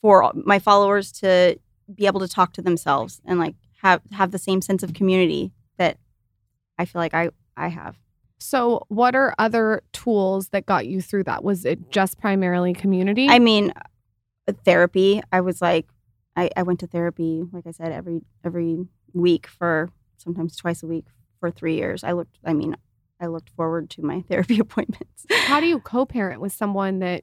[0.00, 1.58] for my followers to
[1.92, 5.52] be able to talk to themselves and like have have the same sense of community
[5.76, 5.98] that
[6.78, 7.96] I feel like I I have.
[8.38, 11.44] So, what are other tools that got you through that?
[11.44, 13.28] Was it just primarily community?
[13.28, 13.72] I mean,
[14.48, 15.22] uh, therapy.
[15.30, 15.86] I was like,
[16.34, 20.86] I, I went to therapy, like I said, every every week for sometimes twice a
[20.86, 21.06] week
[21.38, 22.02] for three years.
[22.02, 22.38] I looked.
[22.44, 22.76] I mean,
[23.20, 25.26] I looked forward to my therapy appointments.
[25.30, 27.22] How do you co-parent with someone that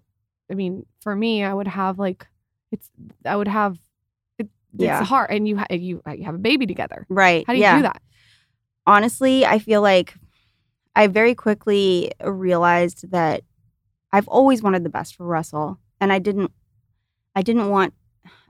[0.50, 2.28] I mean, for me, I would have like
[2.72, 2.90] it's
[3.26, 3.80] I would have
[4.74, 5.00] Yeah.
[5.00, 7.06] it's hard and you ha- you uh, you have a baby together.
[7.10, 7.44] Right?
[7.46, 7.76] How do you yeah.
[7.78, 8.02] do that?
[8.86, 10.16] honestly, I feel like
[10.96, 13.44] I very quickly realized that
[14.12, 16.52] I've always wanted the best for Russell, and I didn't.
[17.36, 17.94] I didn't want.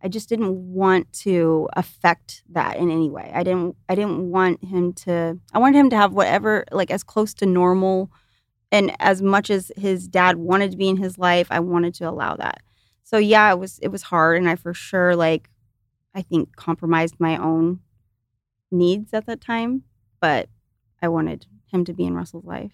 [0.03, 3.31] I just didn't want to affect that in any way.
[3.33, 3.75] I didn't.
[3.87, 5.39] I didn't want him to.
[5.53, 8.11] I wanted him to have whatever, like as close to normal,
[8.71, 12.09] and as much as his dad wanted to be in his life, I wanted to
[12.09, 12.61] allow that.
[13.03, 13.77] So yeah, it was.
[13.79, 15.49] It was hard, and I for sure like,
[16.13, 17.79] I think compromised my own
[18.71, 19.83] needs at that time
[20.21, 20.47] but
[21.01, 22.71] I wanted him to be in Russell's life.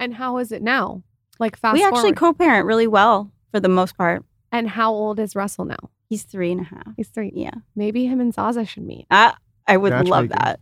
[0.00, 1.02] And how is it now?
[1.38, 2.16] Like fast we actually forward.
[2.16, 4.24] co-parent really well for the most part.
[4.50, 5.90] and how old is Russell now?
[6.08, 6.94] He's three and a half.
[6.96, 7.32] He's three.
[7.34, 9.06] Yeah, Maybe him and Zaza should meet.
[9.10, 9.34] I
[9.66, 10.28] I would love Matchmaking.
[10.30, 10.60] that.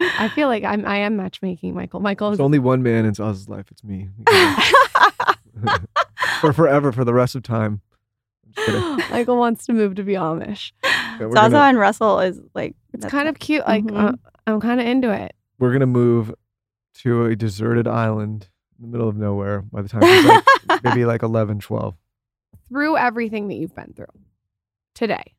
[0.00, 2.00] I feel like I'm I am matchmaking, Michael.
[2.00, 4.08] Michael there's is only one man in Zaz's life it's me
[6.40, 7.80] for forever for the rest of time
[8.46, 9.10] I'm just kidding.
[9.10, 10.72] Michael wants to move to be Amish.
[11.26, 13.66] We're Zaza gonna- and Russell is like It's kind of cute.
[13.66, 13.96] Like Mhm.
[14.14, 14.16] uh,
[14.46, 15.34] I'm kind of into it.
[15.58, 16.34] we're gonna move
[16.94, 18.48] to a deserted island
[18.78, 20.24] in the middle of nowhere by the time he's
[20.68, 21.94] like maybe like 11 12
[22.68, 24.06] Through everything that you've been through
[24.94, 25.34] today,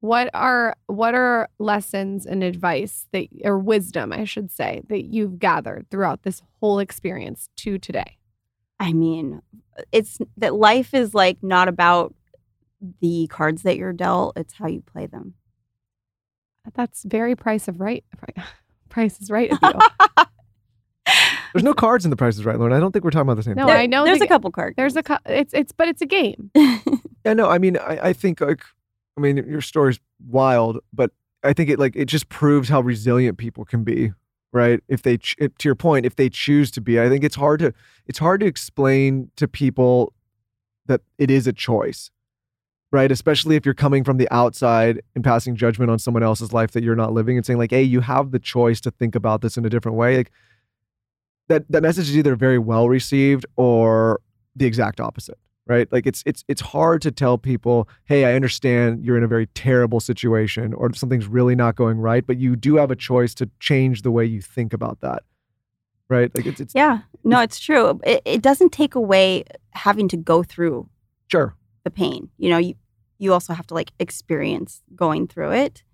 [0.00, 5.38] what are what are lessons and advice that or wisdom, I should say, that you've
[5.38, 8.16] gathered throughout this whole experience to today?
[8.78, 9.42] I mean,
[9.92, 12.14] it's that life is like not about
[13.00, 15.34] the cards that you're dealt; it's how you play them.
[16.66, 18.04] Uh, that's very price of right.
[18.88, 19.52] Price is right
[21.54, 23.42] there's no cards in the prices right Lauryn i don't think we're talking about the
[23.44, 24.74] same No, thing I know there's the- a couple cards.
[24.76, 26.50] There's a it's it's but it's a game.
[27.24, 28.62] Yeah, no, I mean, I, I think like,
[29.16, 31.10] I mean, your story's wild, but
[31.44, 34.12] I think it like it just proves how resilient people can be
[34.52, 34.80] right?
[34.88, 37.60] If they, ch- to your point, if they choose to be, I think it's hard
[37.60, 37.72] to,
[38.06, 40.12] it's hard to explain to people
[40.86, 42.10] that it is a choice,
[42.92, 43.10] right?
[43.12, 46.82] Especially if you're coming from the outside and passing judgment on someone else's life that
[46.82, 49.56] you're not living and saying like, hey, you have the choice to think about this
[49.56, 50.18] in a different way.
[50.18, 50.32] Like
[51.48, 54.20] that, that message is either very well received or
[54.56, 59.04] the exact opposite right like it's it's it's hard to tell people hey i understand
[59.04, 62.76] you're in a very terrible situation or something's really not going right but you do
[62.76, 65.22] have a choice to change the way you think about that
[66.10, 67.00] right like it's, it's Yeah.
[67.24, 68.00] No, it's true.
[68.04, 70.88] It, it doesn't take away having to go through
[71.28, 72.28] sure the pain.
[72.36, 72.74] You know, you
[73.20, 75.84] you also have to like experience going through it.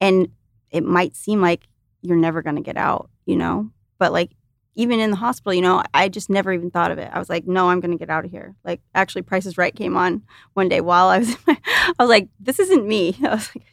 [0.00, 0.28] And
[0.70, 1.68] it might seem like
[2.02, 3.70] you're never going to get out, you know?
[3.98, 4.30] But like
[4.74, 7.10] even in the hospital, you know, I just never even thought of it.
[7.12, 8.54] I was like, no, I'm going to get out of here.
[8.64, 10.22] Like actually Price is Right came on
[10.54, 13.16] one day while I was I was like, this isn't me.
[13.24, 13.66] I was like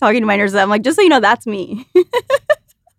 [0.00, 0.56] talking to my nurses.
[0.56, 1.86] I'm like, just so you know, that's me.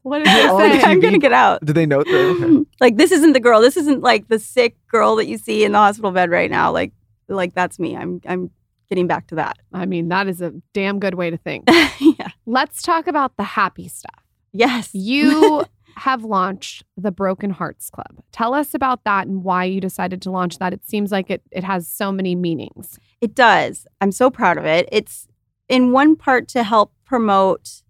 [0.04, 0.80] What did it they on say?
[0.80, 0.84] TV?
[0.86, 1.64] I'm going to get out.
[1.64, 2.02] did they know?
[2.04, 2.66] that okay.
[2.80, 3.60] like this isn't the girl.
[3.60, 6.72] This isn't like the sick girl that you see in the hospital bed right now.
[6.72, 6.94] Like
[7.28, 7.98] like that's me.
[7.98, 8.50] I'm I'm
[8.90, 9.58] getting back to that.
[9.72, 11.66] I mean, that is a damn good way to think.
[12.00, 12.30] yeah.
[12.46, 14.24] Let's talk about the happy stuff.
[14.52, 14.90] Yes.
[14.94, 15.66] You
[15.98, 18.24] have launched the Broken Hearts Club.
[18.32, 20.74] Tell us about that and why you decided to launch that.
[20.74, 23.00] It seems like it, it has so many meanings.
[23.22, 23.86] It does.
[24.02, 24.90] I'm so proud of it.
[24.92, 25.28] It's
[25.68, 27.84] in one part to help promote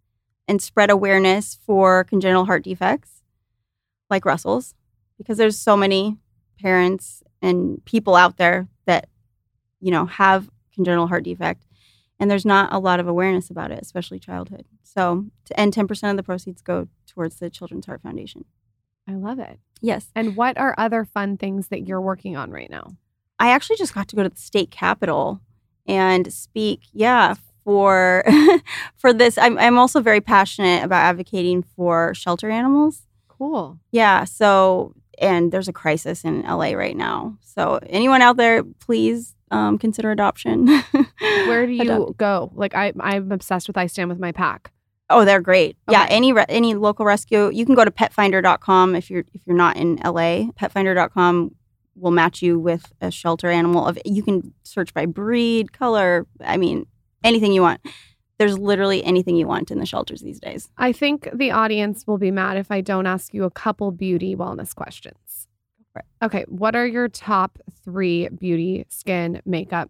[0.48, 3.22] and spread awareness for congenital heart defects
[4.10, 4.74] like Russell's
[5.18, 6.18] because there's so many
[6.60, 9.08] parents and people out there that
[9.80, 11.66] you know have congenital heart defect
[12.20, 14.66] and there's not a lot of awareness about it, especially childhood.
[14.84, 18.46] So, to, and 10% of the proceeds go towards the Children's Heart Foundation.
[19.08, 19.60] I love it.
[19.82, 20.08] Yes.
[20.16, 22.98] And what are other fun things that you're working on right now?
[23.40, 25.40] I actually just got to go to the state capitol
[25.88, 26.82] and speak.
[26.92, 28.24] Yeah, for
[28.98, 29.38] for this.
[29.38, 33.04] I'm I'm also very passionate about advocating for shelter animals.
[33.30, 33.80] Cool.
[33.92, 34.26] Yeah.
[34.26, 37.38] So and there's a crisis in LA right now.
[37.42, 40.68] So anyone out there, please um, consider adoption.
[41.20, 42.18] Where do you Adopt.
[42.18, 42.52] go?
[42.54, 44.72] Like I, I'm obsessed with I Stand with my pack.
[45.10, 45.76] Oh, they're great.
[45.90, 49.58] Yeah, any re- any local rescue, you can go to petfinder.com if you're if you're
[49.58, 50.52] not in LA.
[50.60, 51.56] Petfinder.com
[51.96, 56.58] will match you with a shelter animal of you can search by breed, color, I
[56.58, 56.86] mean,
[57.24, 57.82] anything you want.
[58.38, 60.70] There's literally anything you want in the shelters these days.
[60.78, 64.34] I think the audience will be mad if I don't ask you a couple beauty
[64.34, 65.18] wellness questions.
[66.00, 66.26] For it.
[66.26, 69.90] Okay, what are your top three beauty, skin, makeup?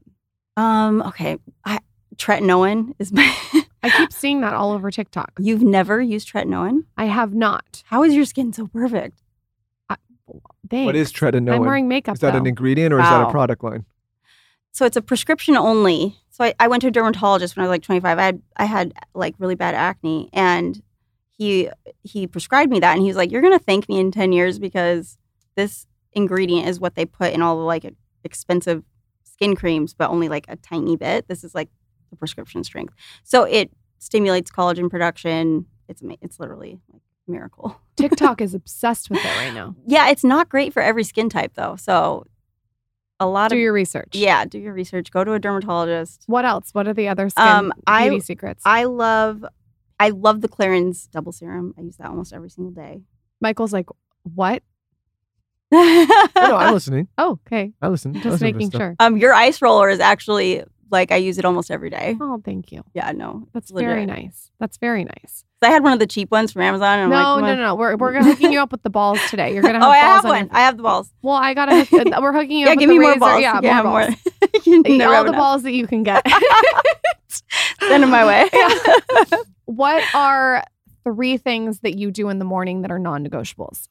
[0.57, 1.37] Um, okay.
[1.65, 1.79] I
[2.15, 3.33] tretinoin is my
[3.83, 5.31] I keep seeing that all over TikTok.
[5.39, 6.83] You've never used tretinoin?
[6.97, 7.83] I have not.
[7.85, 9.23] How is your skin so perfect?
[10.69, 10.85] Thanks.
[10.85, 12.15] what is tretinoin I'm wearing makeup.
[12.15, 13.85] is that an ingredient or is that a product line
[14.71, 16.15] So it's a prescription only.
[16.29, 18.19] So I, I went to a dermatologist when I was like 25.
[18.19, 20.83] I had I had like really bad acne, and
[21.31, 21.69] he
[22.03, 24.59] he prescribed me that, and he was like, "You're gonna thank me in 10 years
[24.59, 25.17] because
[25.55, 27.91] this ingredient is what they put in all the like
[28.23, 28.83] expensive
[29.23, 31.27] skin creams, but only like a tiny bit.
[31.27, 31.69] This is like
[32.09, 32.93] the prescription strength.
[33.23, 35.65] So it stimulates collagen production.
[35.87, 37.79] It's it's literally like a miracle.
[37.95, 39.75] TikTok is obsessed with it right now.
[39.85, 41.75] Yeah, it's not great for every skin type though.
[41.75, 42.25] So
[43.19, 44.09] a lot Do of your research.
[44.15, 45.11] yeah, do your research.
[45.11, 46.23] Go to a dermatologist.
[46.27, 46.69] What else?
[46.73, 48.61] What are the other skin Um, I- beauty secrets?
[48.65, 49.43] I love
[50.01, 51.73] I love the Clarins double serum.
[51.77, 53.01] I use that almost every single day.
[53.41, 53.87] Michael's like,
[54.23, 54.63] what?
[55.71, 57.73] Oh, no i'm listening Oh, okay.
[57.81, 58.95] i listen I Just listen to making sure.
[58.99, 62.17] um your ice roller is actually like I use it almost every day.
[62.19, 62.83] Oh, thank you.
[62.95, 63.47] Yeah, no.
[63.53, 64.49] That's it's very nice.
[64.59, 65.45] That's very nice.
[65.61, 67.63] I had one of the cheap ones from Amazon and I'm no, like, no, no,
[67.67, 67.75] no.
[67.75, 69.53] We're we're hooking you up with the balls today.
[69.53, 70.45] You're gonna have Oh, I balls have on one.
[70.47, 71.13] your- I have the balls.
[71.21, 71.83] Well, I gotta.
[71.85, 72.79] Hook, we're hooking you yeah, up.
[72.79, 73.19] give with me the more razor.
[73.19, 73.41] balls.
[73.43, 74.65] Yeah, yeah more balls.
[74.65, 75.39] You Eat all have the enough.
[75.39, 76.25] balls that you can get.
[77.81, 78.49] Send them my way.
[79.65, 80.63] what are
[81.03, 83.87] three things that you do in the morning that are non-negotiables?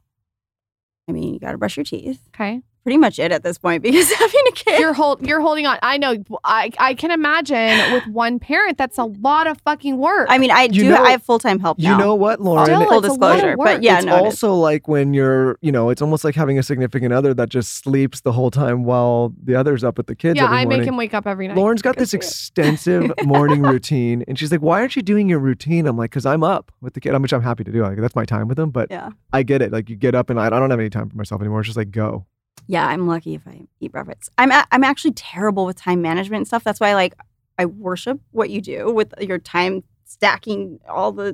[1.09, 2.21] I mean, you got to brush your teeth.
[2.35, 4.81] Okay, Pretty much it at this point because having a kid.
[4.81, 5.79] you're hold you're holding on.
[5.83, 6.17] I know.
[6.45, 10.27] I I can imagine with one parent that's a lot of fucking work.
[10.31, 10.89] I mean, I You do.
[10.91, 13.13] know- I have full time help you know what Lauryn Still, full oh, it's a
[13.13, 13.67] lot of disclosure, work.
[13.67, 14.25] but yeah, it's no, it is.
[14.25, 17.77] also like when you're, you know, it's almost like having a significant other that just
[17.85, 20.37] sleeps the whole time while the other's up with the kids.
[20.37, 20.79] yeah, every I morning.
[20.81, 21.57] make him wake up every night.
[21.57, 25.87] Lauryn's got this extensive morning routine, and she's like, "Why aren't you doing your routine?"
[25.87, 27.83] I'm like, "Cause I'm up with the kid, which I'm happy to do.
[27.83, 29.11] Like that's my time with him." But Yeah.
[29.33, 29.73] I get it.
[29.73, 31.61] Like you get up, and I, I don't have any time for myself anymore.
[31.61, 32.25] It's just like go.
[32.69, 34.31] Yeah, I'm lucky if I eat breakfast.
[34.39, 36.63] I'm a- I'm actually terrible with time management and stuff.
[36.63, 37.15] That's why like
[37.59, 41.29] I worship what you do with your time stacking all the.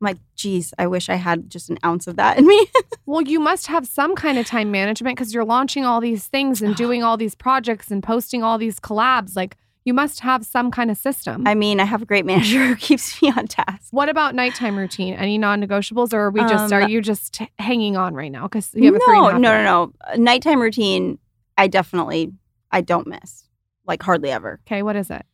[0.00, 2.66] I'm like, geez, I wish I had just an ounce of that in me.
[3.06, 6.60] Well, you must have some kind of time management because you're launching all these things
[6.60, 9.34] and doing all these projects and posting all these collabs.
[9.34, 9.56] Like,
[9.88, 11.46] You must have some kind of system.
[11.46, 13.88] I mean, I have a great manager who keeps me on task.
[13.90, 15.14] what about nighttime routine?
[15.14, 18.74] Any non-negotiables, or are we just Um, are you just hanging on right now because
[18.74, 19.92] you have a no, three a half no, no, no.
[20.18, 21.18] Nighttime routine,
[21.56, 22.34] I definitely,
[22.70, 23.48] I don't miss,
[23.86, 24.60] like hardly ever.
[24.66, 25.24] Okay, what is it?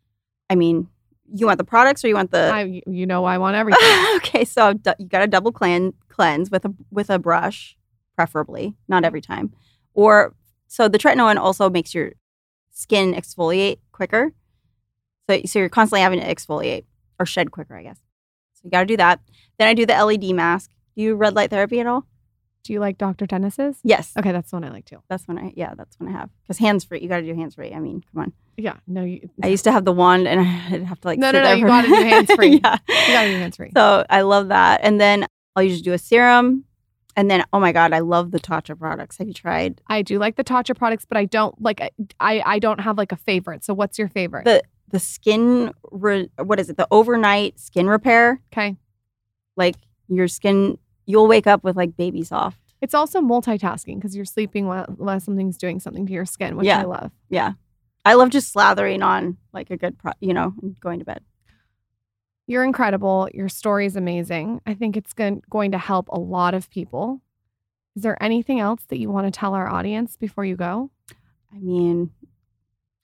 [0.48, 0.86] I mean,
[1.34, 2.48] you want the products or you want the?
[2.54, 4.06] I you know I want everything.
[4.18, 4.68] okay, so
[5.00, 7.76] you got to double clean, cleanse with a with a brush,
[8.14, 9.52] preferably, not every time.
[9.94, 10.36] Or
[10.68, 12.12] so the tretinoin also makes your
[12.70, 14.32] skin exfoliate quicker.
[15.28, 16.84] So so you're constantly having to exfoliate
[17.18, 17.98] or shed quicker, I guess.
[18.54, 19.20] So you got to do that.
[19.58, 20.70] Then I do the LED mask.
[20.96, 22.06] Do you red light therapy at all?
[22.64, 23.26] Do you like Dr.
[23.26, 23.76] Dennis's?
[23.84, 24.12] Yes.
[24.18, 25.02] Okay, that's the one I like too.
[25.10, 27.00] That's when I yeah, that's when I have because hands free.
[27.00, 27.72] You got to do hands free.
[27.74, 28.32] I mean, come on.
[28.56, 30.40] Yeah, no, you, I used to have the wand and
[30.74, 32.60] I'd have to like No, no, no, you gotta do hands-free.
[32.62, 33.70] yeah, you gotta do hands free.
[33.76, 34.80] So I love that.
[34.82, 36.64] And then I'll usually do a serum.
[37.16, 39.18] And then, oh my God, I love the Tatcha products.
[39.18, 41.80] Have you tried I do like the Tatcha products, but I don't like
[42.20, 43.64] I I don't have like a favorite.
[43.64, 44.44] So what's your favorite?
[44.44, 45.72] the the skin?
[45.90, 46.76] Re, what is it?
[46.76, 48.40] The overnight skin repair.
[48.52, 48.76] okay.
[49.56, 49.76] Like
[50.08, 52.58] your skin, you'll wake up with like baby soft.
[52.80, 56.66] It's also multitasking because you're sleeping while, while something's doing something to your skin, which
[56.66, 56.80] Yeah.
[56.80, 57.12] I love.
[57.30, 57.52] Yeah,
[58.04, 61.22] I love just slathering on like a good, pro, you know, going to bed.
[62.46, 63.28] You're incredible.
[63.32, 64.60] Your story is amazing.
[64.66, 67.22] I think it's going, going to help a lot of people.
[67.96, 70.90] Is there anything else that you want to tell our audience before you go?
[71.54, 72.10] I mean,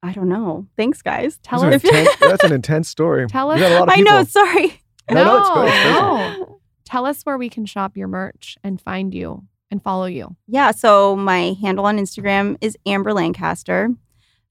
[0.03, 0.67] I don't know.
[0.77, 1.39] Thanks, guys.
[1.43, 1.91] Tell That's us.
[1.91, 3.27] an intense, that's an intense story.
[3.27, 4.25] Tell You us- got a lot of I know.
[4.25, 4.81] Sorry.
[5.11, 5.69] No, no, it's good.
[5.69, 5.93] It's good.
[6.49, 6.61] no.
[6.85, 10.35] Tell us where we can shop your merch and find you and follow you.
[10.49, 13.91] Yeah, so my handle on Instagram is Amber Lancaster.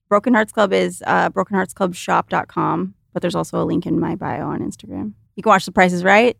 [0.08, 4.60] Broken Hearts Club is uh, brokenheartsclubshop.com, but there's also a link in my bio on
[4.60, 5.12] Instagram.
[5.36, 6.36] You can watch the Price is Right?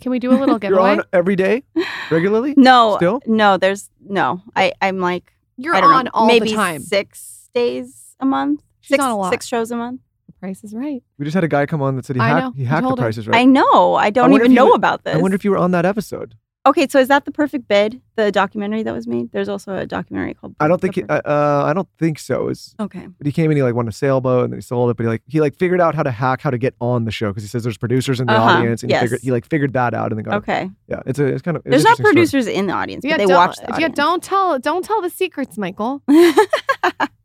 [0.00, 0.90] Can we do a little You're giveaway?
[0.90, 1.62] on every day,
[2.10, 2.54] regularly.
[2.56, 3.20] No, Still?
[3.26, 4.42] no, there's no.
[4.56, 6.82] I I'm like You're I don't on know, all maybe the time.
[6.82, 8.62] six days a month.
[8.80, 9.30] She's Six, on a lot.
[9.32, 10.00] six shows a month.
[10.26, 11.02] The Price is Right.
[11.18, 12.52] We just had a guy come on that said he I hacked, know.
[12.56, 13.04] he I hacked the told her.
[13.04, 13.40] Price is Right.
[13.40, 13.94] I know.
[13.94, 15.14] I don't wonder even you know would- about this.
[15.14, 16.34] I wonder if you were on that episode.
[16.66, 18.00] okay, so is that the perfect bid?
[18.16, 19.32] The documentary that was made.
[19.32, 20.54] There's also a documentary called.
[20.60, 22.48] I don't think The he, uh, uh, I don't think so.
[22.48, 23.06] It's, okay.
[23.18, 24.96] but he came in, he like won a sailboat and then he sold it.
[24.96, 27.10] But he like he like figured out how to hack, how to get on the
[27.10, 29.02] show because he says there's producers in the Uh-huh, audience and he yes.
[29.02, 30.70] figured he like figured that out and then got Okay.
[30.88, 31.00] yeah.
[31.06, 32.14] It's a it's kind of it's There's an not interesting story.
[32.14, 33.96] producers in the audience, but they don't, watch the yeah, audience.
[33.96, 36.02] don't tell don't tell the secrets, Michael.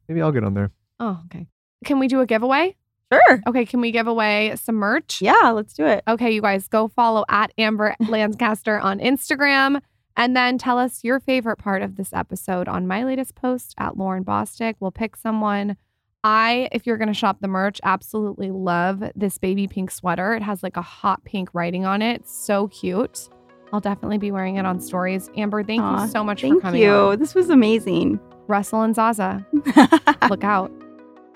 [0.07, 0.71] Maybe I'll get on there.
[0.99, 1.47] Oh, okay.
[1.85, 2.75] Can we do a giveaway?
[3.11, 3.41] sure.
[3.47, 5.21] Okay, can we give away some merch?
[5.21, 6.03] Yeah, let's do it.
[6.07, 9.81] Okay, you guys go follow at Amber Lancaster on Instagram
[10.15, 13.93] and then tell us your favorite part of this episode on my latest post at
[13.93, 14.75] Lauryn Bosstick.
[14.79, 15.77] We'll pick someone.
[16.23, 20.33] I, if you're going to shop the merch, absolutely love this baby pink sweater.
[20.33, 22.27] It has like a hot pink writing on it.
[22.27, 23.29] So cute.
[23.71, 25.29] I'll definitely be wearing it on stories.
[25.37, 26.61] Amber, thank Aw, you so much for coming.
[26.61, 26.91] Thank you.
[26.91, 27.19] on.
[27.19, 28.19] This was amazing.
[28.47, 29.45] Russell and Zaza,
[30.29, 30.71] look out.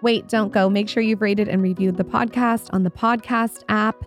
[0.04, 0.70] Wait, don't go.
[0.70, 4.04] Make sure you've rated and reviewed the podcast on the podcast app.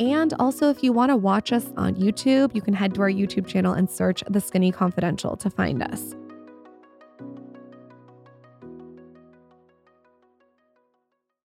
[0.00, 3.10] And also, if you want to watch us on YouTube, you can head to our
[3.10, 6.16] YouTube channel and search The Skinny Confidential to find us.